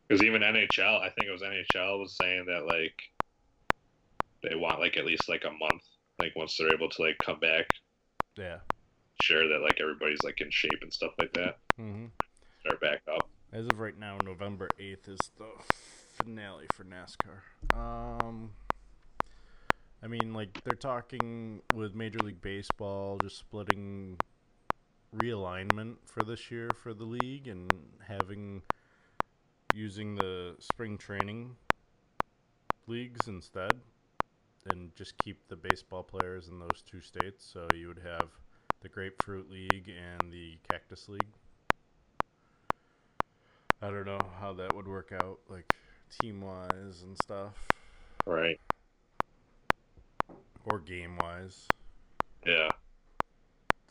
[0.07, 3.01] Because even NHL, I think it was NHL was saying that like
[4.43, 5.83] they want like at least like a month,
[6.19, 7.67] like once they're able to like come back,
[8.37, 8.57] yeah.
[9.29, 12.05] Sure that like everybody's like in shape and stuff like that, Mm-hmm.
[12.61, 13.29] start back up.
[13.53, 15.45] As of right now, November 8th is the
[16.13, 17.41] finale for NASCAR.
[17.77, 18.51] Um,
[20.03, 24.17] I mean, like, they're talking with Major League Baseball just splitting
[25.15, 27.71] realignment for this year for the league and
[28.07, 28.61] having
[29.73, 31.55] using the spring training
[32.87, 33.79] leagues instead
[34.65, 38.29] and just keep the baseball players in those two states so you would have
[38.81, 41.21] the grapefruit league and the cactus league
[43.81, 45.73] I don't know how that would work out, like
[46.21, 47.53] team wise and stuff,
[48.25, 48.59] Right.
[50.65, 51.65] or game wise.
[52.45, 52.67] Yeah.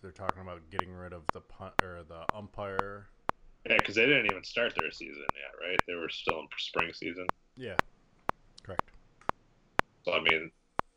[0.03, 3.07] They're talking about getting rid of the punt or the umpire.
[3.65, 5.81] Yeah, because they didn't even start their season yet, right?
[5.87, 7.27] They were still in spring season.
[7.57, 7.77] Yeah,
[8.63, 8.91] correct.
[10.05, 10.51] So I mean,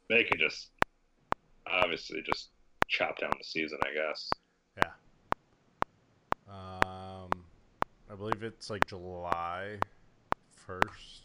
[0.09, 0.69] they could just
[1.65, 2.49] obviously just
[2.91, 4.29] chop down the season, I guess.
[4.77, 4.91] Yeah.
[6.49, 7.29] Um,
[8.11, 9.77] I believe it's like July
[10.53, 11.23] first.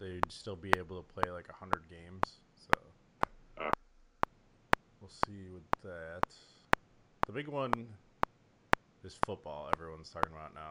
[0.00, 2.40] They'd still be able to play like hundred games.
[2.56, 3.70] So Uh.
[5.00, 6.22] we'll see with that.
[7.26, 7.72] The big one
[9.04, 9.70] is football.
[9.76, 10.70] Everyone's talking about now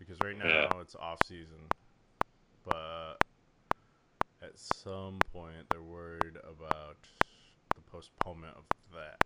[0.00, 0.80] because right now Yeah.
[0.80, 1.68] it's off season,
[2.64, 3.14] but
[4.42, 6.96] at some point they're worried about
[7.92, 9.22] postponement of that.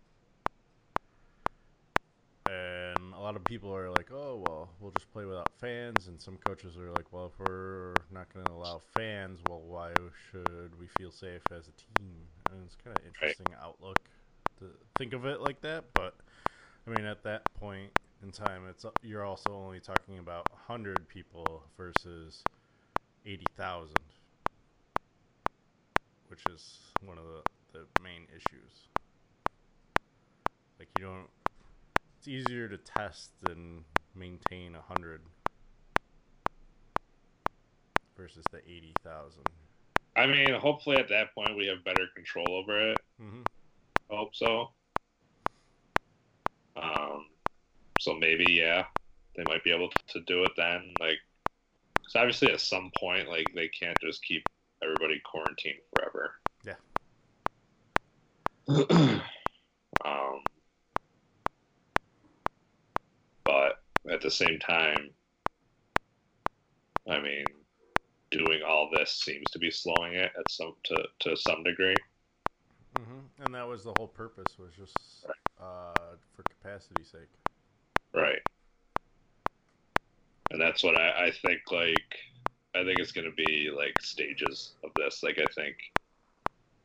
[2.47, 6.21] And a lot of people are like, "Oh, well, we'll just play without fans." And
[6.21, 9.91] some coaches are like, "Well, if we're not going to allow fans, well, why
[10.31, 13.99] should we feel safe as a team?" And it's kind of interesting outlook
[14.59, 15.85] to think of it like that.
[15.93, 16.15] But
[16.85, 17.89] I mean, at that point
[18.21, 22.43] in time, it's you're also only talking about hundred people versus
[23.25, 23.95] eighty thousand,
[26.27, 27.41] which is one of the,
[27.75, 28.71] the main issues.
[30.79, 31.27] Like you don't.
[32.17, 33.83] It's easier to test than
[34.15, 35.21] maintain a hundred
[38.17, 39.43] versus the eighty thousand.
[40.15, 42.97] I mean, hopefully at that point we have better control over it.
[43.21, 43.41] Mm-hmm.
[44.11, 44.69] I hope so.
[46.77, 47.25] Um,
[47.99, 48.85] so maybe yeah,
[49.35, 50.93] they might be able to do it then.
[50.99, 51.17] Like,
[52.07, 54.43] so obviously at some point, like they can't just keep
[54.83, 56.35] everybody quarantined forever.
[60.03, 60.41] Um,
[63.43, 63.79] but
[64.11, 65.09] at the same time,
[67.09, 67.45] I mean,
[68.31, 71.95] doing all this seems to be slowing it at some to to some degree.
[72.99, 73.43] Mm-hmm.
[73.45, 74.97] And that was the whole purpose was just
[75.59, 75.93] uh,
[76.35, 77.29] for capacity's sake.
[78.13, 78.41] Right.
[80.51, 82.15] And that's what I, I think like
[82.75, 85.23] I think it's gonna be like stages of this.
[85.23, 85.75] Like I think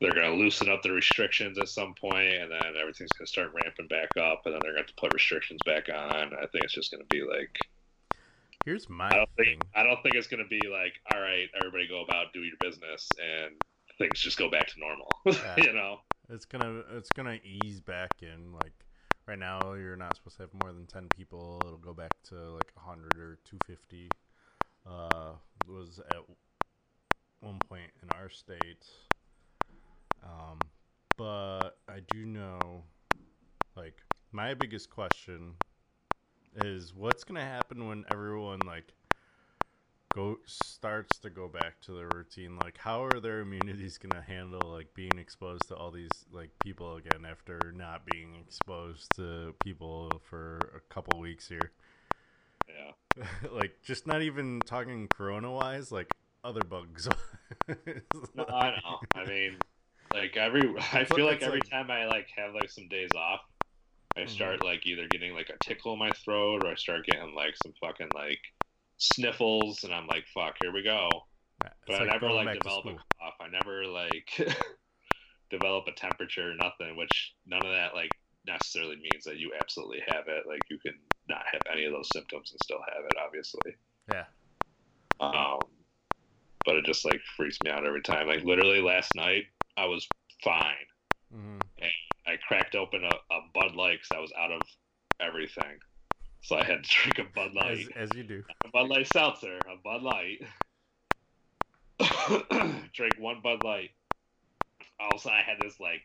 [0.01, 3.31] they're going to loosen up the restrictions at some point, and then everything's going to
[3.33, 6.35] start ramping back up, and then they're going to put restrictions back on.
[6.35, 7.57] I think it's just going to be like
[8.65, 9.57] Here's my I don't thing.
[9.57, 12.41] think I don't think it's going to be like all right, everybody go about do
[12.43, 13.57] your business, and
[13.99, 15.11] things just go back to normal.
[15.43, 15.57] Yeah.
[15.57, 16.01] you know?
[16.29, 18.53] It's gonna it's gonna ease back in.
[18.53, 18.87] Like
[19.27, 21.61] right now, you're not supposed to have more than ten people.
[21.67, 24.09] It'll go back to like hundred or two fifty.
[24.87, 25.35] Uh,
[25.67, 26.23] was at
[27.41, 28.87] one point in our state.
[30.23, 30.59] Um,
[31.17, 32.85] but I do know,
[33.77, 34.01] like
[34.33, 35.55] my biggest question
[36.57, 38.93] is what's gonna happen when everyone like
[40.15, 44.21] go starts to go back to their routine like how are their immunities going to
[44.21, 49.55] handle like being exposed to all these like people again after not being exposed to
[49.63, 51.71] people for a couple weeks here
[52.69, 53.25] Yeah.
[53.53, 56.13] like just not even talking corona wise like
[56.43, 57.09] other bugs
[58.35, 59.01] No, I know.
[59.15, 59.57] I mean,
[60.13, 63.41] like every, I feel like every like- time I like have like some days off,
[64.17, 64.29] I Mhm.
[64.29, 67.55] start like either getting like a tickle in my throat or I start getting like
[67.63, 68.41] some fucking like
[68.99, 71.09] sniffles, and I'm like, fuck, here we go.
[71.65, 73.35] It's But I like never like develop a cough.
[73.41, 74.31] I never like
[75.51, 76.97] develop a temperature, nothing.
[76.97, 78.11] Which none of that like
[78.47, 80.45] necessarily means that you absolutely have it.
[80.47, 80.95] Like you can
[81.29, 83.77] not have any of those symptoms and still have it, obviously.
[84.13, 84.25] yeah
[85.21, 85.59] Um,
[86.65, 88.27] but it just like freaks me out every time.
[88.27, 89.45] Like literally last night,
[89.77, 90.07] I was
[90.43, 90.87] fine.
[91.33, 91.61] hmm
[92.27, 94.63] I cracked open a, a Bud Light 'cause I was out of
[95.21, 95.79] everything.
[96.43, 99.07] So I had to drink a Bud Light, as, as you do a Bud Light
[99.07, 100.43] seltzer, a Bud Light.
[102.93, 103.91] drink one Bud Light.
[104.99, 106.03] Also, I had this like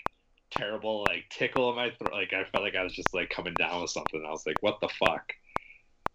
[0.52, 2.14] terrible like tickle in my throat.
[2.14, 4.24] Like I felt like I was just like coming down with something.
[4.26, 5.34] I was like, "What the fuck?"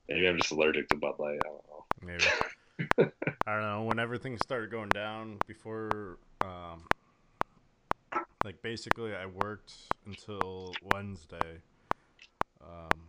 [0.09, 1.39] Maybe I'm just allergic to Bud Light.
[1.45, 1.87] I don't know.
[2.03, 2.25] maybe
[3.47, 6.89] i don't know when everything started going down before um
[8.45, 9.73] like basically i worked
[10.07, 11.61] until wednesday.
[12.63, 13.01] Um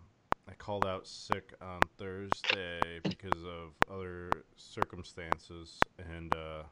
[0.49, 6.63] i called out sick on thursday because of other circumstances and uh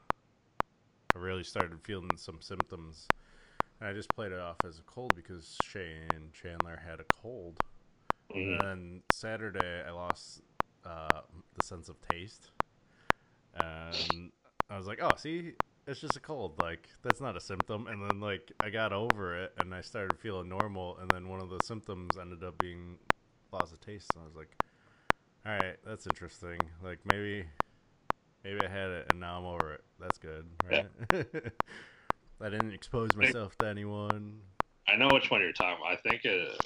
[1.16, 3.08] i really started feeling some symptoms.
[3.80, 7.58] And i just played it off as a cold because shane chandler had a cold.
[8.32, 8.36] Mhm.
[8.36, 10.42] and then Saturday, I lost
[10.86, 11.22] uh,
[11.58, 12.52] the sense of taste,
[13.56, 14.32] and
[14.70, 15.54] I was like, "Oh, see,
[15.90, 16.58] it's just a cold.
[16.60, 20.20] Like that's not a symptom." And then like I got over it, and I started
[20.20, 20.98] feeling normal.
[21.02, 22.98] And then one of the symptoms ended up being
[23.52, 24.56] loss of taste, and I was like,
[25.46, 26.60] "All right, that's interesting.
[26.84, 27.46] Like maybe,
[28.44, 29.84] maybe I had it, and now I'm over it.
[30.00, 30.88] That's good, right?"
[32.42, 34.40] I didn't expose myself to anyone.
[34.88, 35.98] I know which one you're talking about.
[35.98, 36.58] I think it.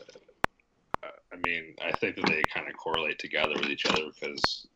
[1.04, 4.68] uh, I mean, I think that they kind of correlate together with each other because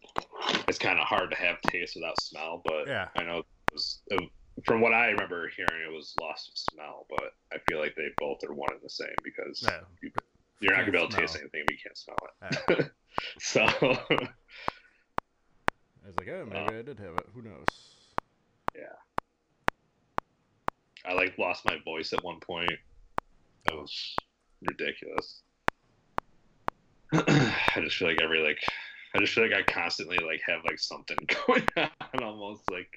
[0.67, 2.61] it's kind of hard to have taste without smell.
[2.65, 3.09] But Yeah.
[3.15, 4.01] I know it was,
[4.65, 7.05] from what I remember hearing, it was loss of smell.
[7.09, 9.85] But I feel like they both are one and the same because Yeah.
[10.01, 10.11] you,
[10.61, 11.15] you're not gonna be able to Smell.
[11.15, 12.91] taste anything if you can't smell it.
[13.39, 13.65] so
[16.03, 17.29] I was like, "Oh, maybe um, I did have it.
[17.33, 18.15] Who knows?"
[18.75, 18.95] yeah,
[21.05, 22.79] I like lost my voice at one point.
[23.65, 24.27] It was
[24.61, 25.43] ridiculous.
[27.13, 28.59] I just feel like every like
[29.15, 32.89] I just feel like I constantly like have like something going on almost like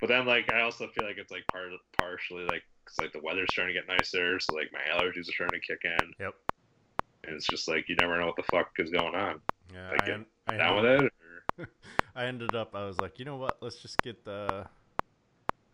[0.00, 3.20] but then like I also feel like it's like part partially like 'cause, like the
[3.22, 6.34] weather's starting to get nicer so like my allergies are starting to kick in Yep.
[7.24, 9.42] and it's just like you never know what the fuck is going on
[9.72, 11.44] Yeah, Like, I, get I, down ended, with it or,
[12.14, 12.74] I ended up.
[12.74, 13.62] I was like, you know what?
[13.62, 14.68] Let's just get the.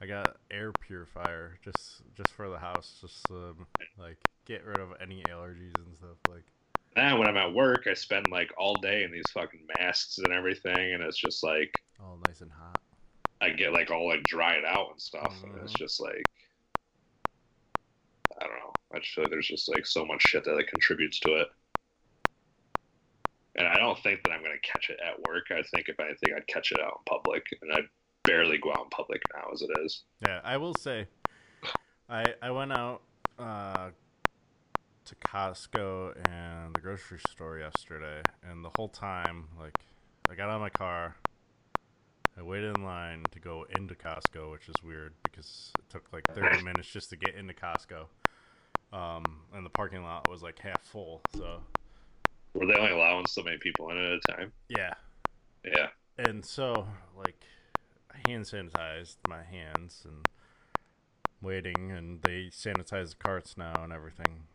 [0.00, 4.92] I got air purifier just just for the house, just um, like get rid of
[5.00, 6.18] any allergies and stuff.
[6.26, 6.52] Like,
[6.96, 10.32] now when I'm at work I spend like all day in these fucking masks and
[10.32, 12.83] everything and it's just like all nice and hot.
[13.40, 15.78] I get like all like dried out and stuff, and it's Mhm.
[15.78, 16.22] just like
[18.40, 18.72] I don't know.
[18.94, 21.48] I just feel like there's just like so much shit that like contributes to it,
[23.56, 25.44] and I don't think that I'm gonna catch it at work.
[25.50, 27.80] I think if anything, I'd catch it out in public, and I
[28.24, 30.04] barely go out in public now as it is.
[30.20, 31.06] Yeah, I will say,
[32.08, 33.02] I I went out
[33.38, 33.90] uh,
[35.04, 39.78] to Costco and the grocery store yesterday, and the whole time, like,
[40.30, 41.16] I got out of my car,
[42.36, 46.24] I waited in line to go into Costco, which is weird because it took like
[46.26, 48.06] 30 minutes just to get into Costco,
[48.92, 51.22] um, and the parking lot was like half full.
[51.36, 51.60] So
[52.54, 54.52] Were they only allowing so many people in at a time?
[54.68, 54.94] yeah,
[55.64, 55.88] Yeah.
[56.18, 56.86] and so
[57.16, 57.44] like
[58.12, 60.28] I hand sanitized my hands and
[61.40, 64.46] waiting and they sanitize the carts now and everything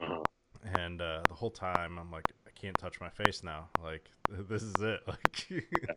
[0.00, 0.22] Uh-huh.
[0.64, 4.10] and uh, the whole time i'm like i can't touch my face now like
[4.48, 5.46] this is it like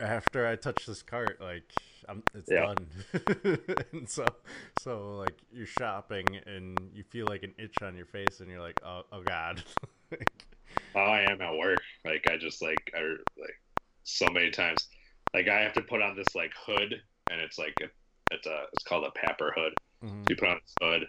[0.00, 1.70] After I touch this cart, like
[2.08, 2.74] I'm, it's Yeah.
[2.74, 2.86] done.
[3.92, 4.34] and so,
[4.78, 8.60] so like you're shopping and you feel like an itch on your face, and you're
[8.60, 9.62] like, oh, oh god.
[10.94, 13.00] How I am at work, like I just like I
[13.38, 13.60] like
[14.04, 14.88] so many times,
[15.34, 16.94] like I have to put on this like hood,
[17.28, 17.86] and it's like a,
[18.34, 19.74] it's a it's called a PAPR hood.
[20.02, 20.24] Mhm.
[20.24, 21.02] So you put on this hood,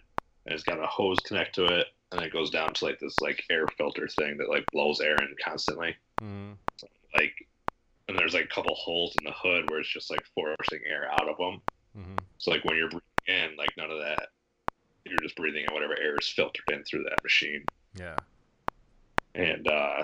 [0.45, 3.21] and it's got a hose connect to it, and it goes down to like this
[3.21, 5.95] like air filter thing that like blows air in constantly.
[6.21, 6.57] Mhm.
[7.13, 7.47] Like,
[8.07, 11.09] and there's like a couple holes in the hood where it's just like forcing air
[11.11, 11.61] out of them.
[11.97, 12.19] Mhm.
[12.38, 14.29] So like when you're breathing in, like none of that.
[15.05, 17.65] You're just breathing in whatever air is filtered in through that machine.
[17.95, 18.17] Yeah.
[19.35, 20.03] And uh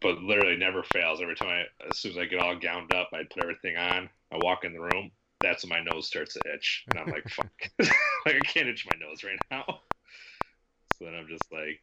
[0.00, 1.20] but literally never fails.
[1.20, 4.08] Every time I as soon as I get all gowned up, I put everything on,
[4.32, 6.84] I walk in the room, that's when my nose starts to itch.
[6.90, 7.52] And I'm like, fuck.
[7.78, 9.80] like I can't itch my nose right now.
[10.96, 11.80] So then I'm just like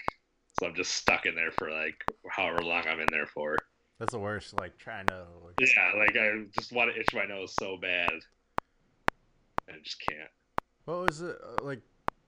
[0.59, 3.57] so I'm just stuck in there for like however long I'm in there for.
[3.99, 4.57] That's the worst.
[4.57, 5.25] Like trying to.
[5.43, 8.11] Like, Yeah, like I just want to itch my nose so bad.
[9.67, 10.29] And I just can't.
[10.85, 11.81] What was it uh, like?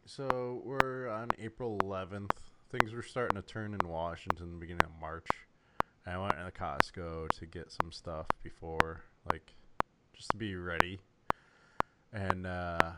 [0.06, 2.32] So we're on April 11th.
[2.72, 5.28] Things were starting to turn in Washington the beginning of March.
[6.06, 9.02] And I went to Costco to get some stuff before,
[9.32, 9.54] like,
[10.16, 11.00] just to be ready.
[12.12, 12.92] And uh,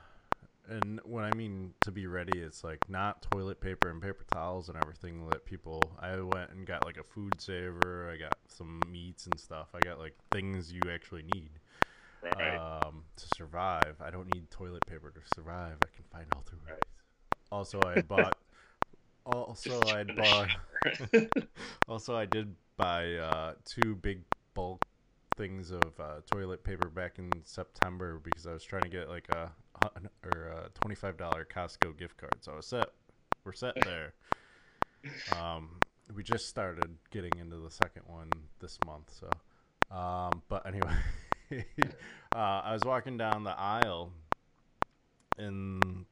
[0.72, 4.70] and when I mean to be ready, it's like not toilet paper and paper towels
[4.70, 5.82] and everything that people.
[6.00, 8.10] I went and got like a food saver.
[8.12, 9.68] I got some meats and stuff.
[9.76, 11.50] I got like things you actually need
[12.24, 12.86] Right.
[12.86, 13.96] um, to survive.
[14.02, 15.76] I don't need toilet paper to survive.
[15.84, 16.76] I can find other ways.
[16.76, 16.86] Right.
[17.52, 18.38] Also, I bought.
[19.24, 20.50] Also, I bought.
[21.88, 24.22] Also, I did buy uh, two big
[24.56, 24.84] bulk
[25.38, 29.30] things of uh, toilet paper back in September because I was trying to get like
[29.30, 29.52] a
[30.24, 32.36] or a twenty five dollar Costco gift card.
[32.42, 32.90] So I was set.
[33.44, 34.14] We're set there.
[35.40, 35.80] Um,
[36.16, 38.30] we just started getting into the second one
[38.60, 39.12] this month.
[39.20, 40.96] So, um, but anyway,
[42.36, 44.12] uh, I was walking down the aisle,
[45.38, 46.06] and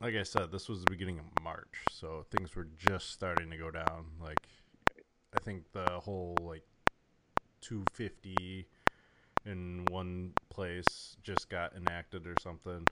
[0.00, 3.56] like I said, this was the beginning of March, so things were just starting to
[3.56, 4.06] go down.
[4.22, 4.46] Like,
[5.34, 6.62] I think the whole like
[7.62, 8.66] 250
[9.46, 12.86] in one place just got enacted or something.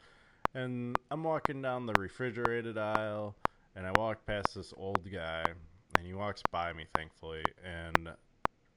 [0.54, 3.36] And I'm walking down the refrigerated aisle,
[3.74, 5.54] and I walk past this old guy,
[5.96, 7.52] and he walks by me, thankfully.
[7.64, 8.10] And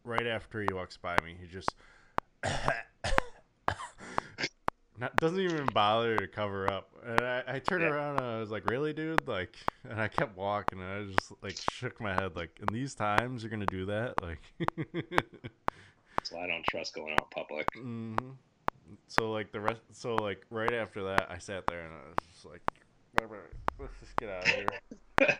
[0.03, 1.75] right after he walks by me, he just
[4.99, 6.91] not, doesn't even bother to cover up.
[7.05, 7.89] And I, I turned Yeah.
[7.89, 11.31] around and I was like, "Really, dude?" Like, and I kept walking, and I just
[11.41, 14.41] like shook my head, like, "In these times, you're gonna do that?" Like,
[16.27, 17.67] so I don't trust going out in public.
[17.73, 18.15] hmm
[19.07, 22.27] so like the rest, so like right after that, I sat there and I was
[22.31, 22.61] just like,
[23.79, 24.71] "Let's just get out of here."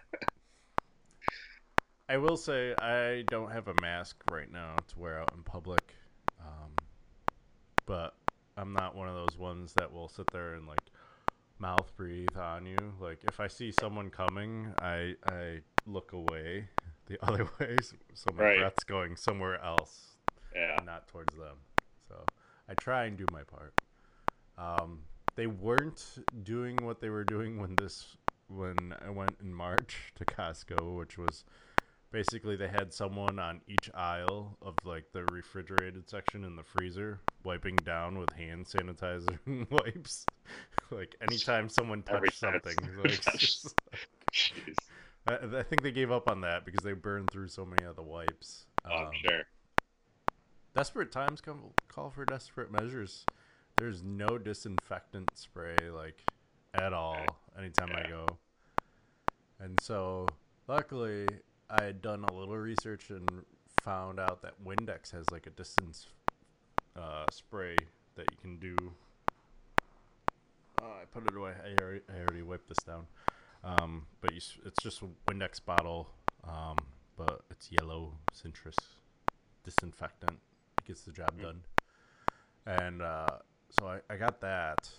[2.10, 5.94] I will say I don't have a mask right now to wear out in public,
[6.40, 6.72] um,
[7.86, 8.16] but
[8.58, 10.84] I'm not one of those ones that will sit there and like
[11.60, 12.94] mouth breathe on you.
[13.00, 16.70] Like if I see someone coming, I I look away
[17.08, 18.58] the other way, so- so my Right.
[18.60, 20.17] breath's going somewhere else,
[20.58, 20.78] Yeah.
[20.78, 21.58] and not towards them.
[22.08, 22.16] So
[22.68, 23.74] I try and do my part.
[24.58, 25.00] Um,
[25.36, 26.04] they weren't
[26.44, 28.18] doing what they were doing when this
[28.50, 31.44] when I went in March to Costco, which was
[32.12, 37.20] basically they had someone on each aisle of like the refrigerated section in the freezer
[37.44, 40.26] wiping down with hand sanitizer and wipes.
[40.92, 43.76] like anytime someone touched something, like, just-
[45.28, 47.96] I, I think they gave up on that because they burned through so many of
[47.98, 48.66] the wipes.
[48.90, 49.42] Oh, Um, sure.
[50.78, 53.26] Desperate times come call for desperate measures.
[53.78, 56.22] There's no disinfectant spray like
[56.76, 57.26] at all
[57.58, 58.28] anytime I go.
[59.60, 60.28] And so
[60.68, 61.26] luckily
[61.68, 63.28] I had done a little research and
[63.82, 66.06] found out that Windex has like a distance
[66.96, 67.76] uh, spray
[68.14, 68.76] that you can do.
[70.84, 71.54] Oh, I put it away.
[71.54, 73.08] I already, I already wiped this down.
[73.64, 76.12] Um, but you, it's just a Windex bottle,
[76.48, 76.76] um,
[77.16, 78.78] but it's yellow citrus
[79.64, 80.38] disinfectant.
[80.88, 81.42] Gets the job Mm.
[81.42, 81.64] done.
[82.66, 83.40] And uh,
[83.70, 84.90] so I, I got that,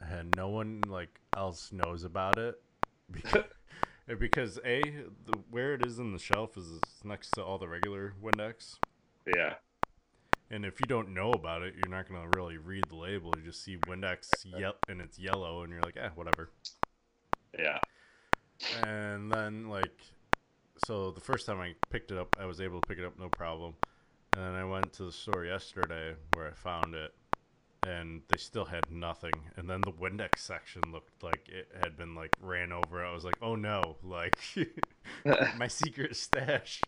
[0.00, 2.60] and no one like else knows about it
[3.10, 3.44] because,
[4.18, 8.14] because a the, where it is in the shelf is next to all the regular
[8.22, 8.76] Windex.
[9.36, 9.54] Yeah.
[10.50, 13.32] And if you don't know about it, you're not gonna really read the label.
[13.36, 16.50] You just see Windex yep, and it's yellow, and you're like, eh, whatever.
[17.58, 17.78] Yeah.
[18.84, 19.96] And then like,
[20.86, 23.18] so the first time I picked it up, I was able to pick it up
[23.18, 23.74] no problem.
[24.34, 27.12] And then I went to the store yesterday where I found it,
[27.86, 29.32] and they still had nothing.
[29.56, 33.04] And then the Windex section looked like it had been like ran over.
[33.04, 34.36] I was like, oh no, like
[35.56, 36.80] my secret stash.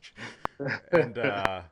[0.93, 1.63] and uh,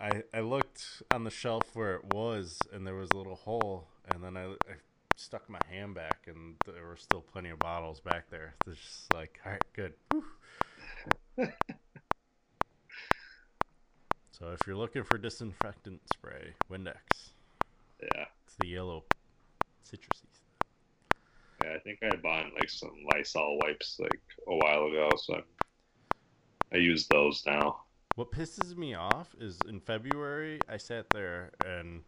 [0.00, 3.88] I I looked on the shelf where it was, and there was a little hole,
[4.12, 4.76] and then I, I
[5.16, 8.54] stuck my hand back, and there were still plenty of bottles back there.
[8.66, 9.94] It's just like, all right, good.
[14.40, 16.94] So if you're looking for disinfectant spray, Windex.
[18.02, 18.24] Yeah.
[18.46, 19.04] It's the yellow
[19.86, 20.24] citrusy.
[21.62, 24.18] Yeah, I think I bought like some Lysol wipes like
[24.48, 27.82] a while ago, so I, I use those now.
[28.16, 32.00] What pisses me off is in February I sat there and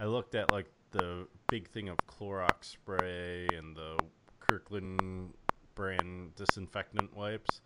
[0.00, 3.98] I looked at like the big thing of Clorox spray and the
[4.40, 5.32] Kirkland
[5.76, 7.60] brand disinfectant wipes.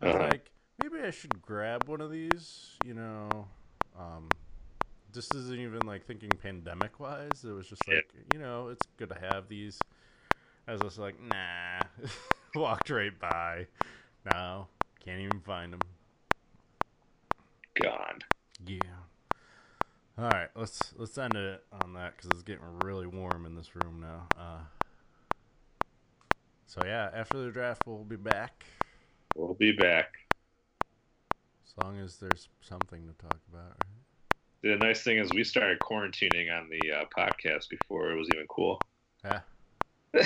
[0.00, 0.28] I was Uh-huh.
[0.28, 0.50] like,
[0.82, 3.46] maybe I should grab one of these, you know.
[3.98, 4.28] Um,
[5.12, 7.44] this isn't even like thinking pandemic wise.
[7.44, 7.96] It was just Yeah.
[7.96, 9.78] like, you know, it's good to have these.
[10.68, 11.82] I was just like, nah.
[12.54, 13.66] Walked right by.
[14.32, 14.66] No,
[15.04, 15.80] can't even find them.
[17.80, 18.18] Gone.
[18.66, 18.78] Yeah.
[20.18, 23.74] All right, let's let's end it on that because it's getting really warm in this
[23.74, 24.26] room now.
[24.38, 24.58] Uh,
[26.66, 28.64] so yeah, after the draft, we'll be back
[29.36, 30.12] We'll be back.
[31.70, 33.68] As long as there's something to talk about.
[33.68, 34.62] Right?
[34.62, 38.46] The nice thing is we started quarantining on the uh, podcast before it was even
[38.48, 38.80] cool.
[39.24, 39.40] Yeah,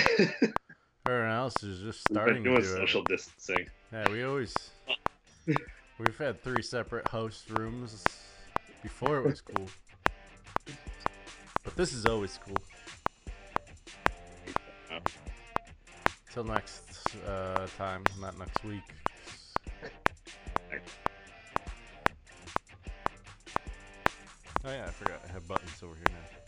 [1.05, 3.07] everyone else is just starting to doing do social it.
[3.07, 3.67] distancing.
[3.91, 4.71] Yeah, we always
[5.99, 8.03] we've had three separate host rooms
[8.81, 9.67] before it was cool,
[11.63, 12.57] but this is always cool.
[16.31, 18.83] Till next uh, time, not next week.
[24.67, 26.44] Oh yeah, I forgot I have buttons over here now.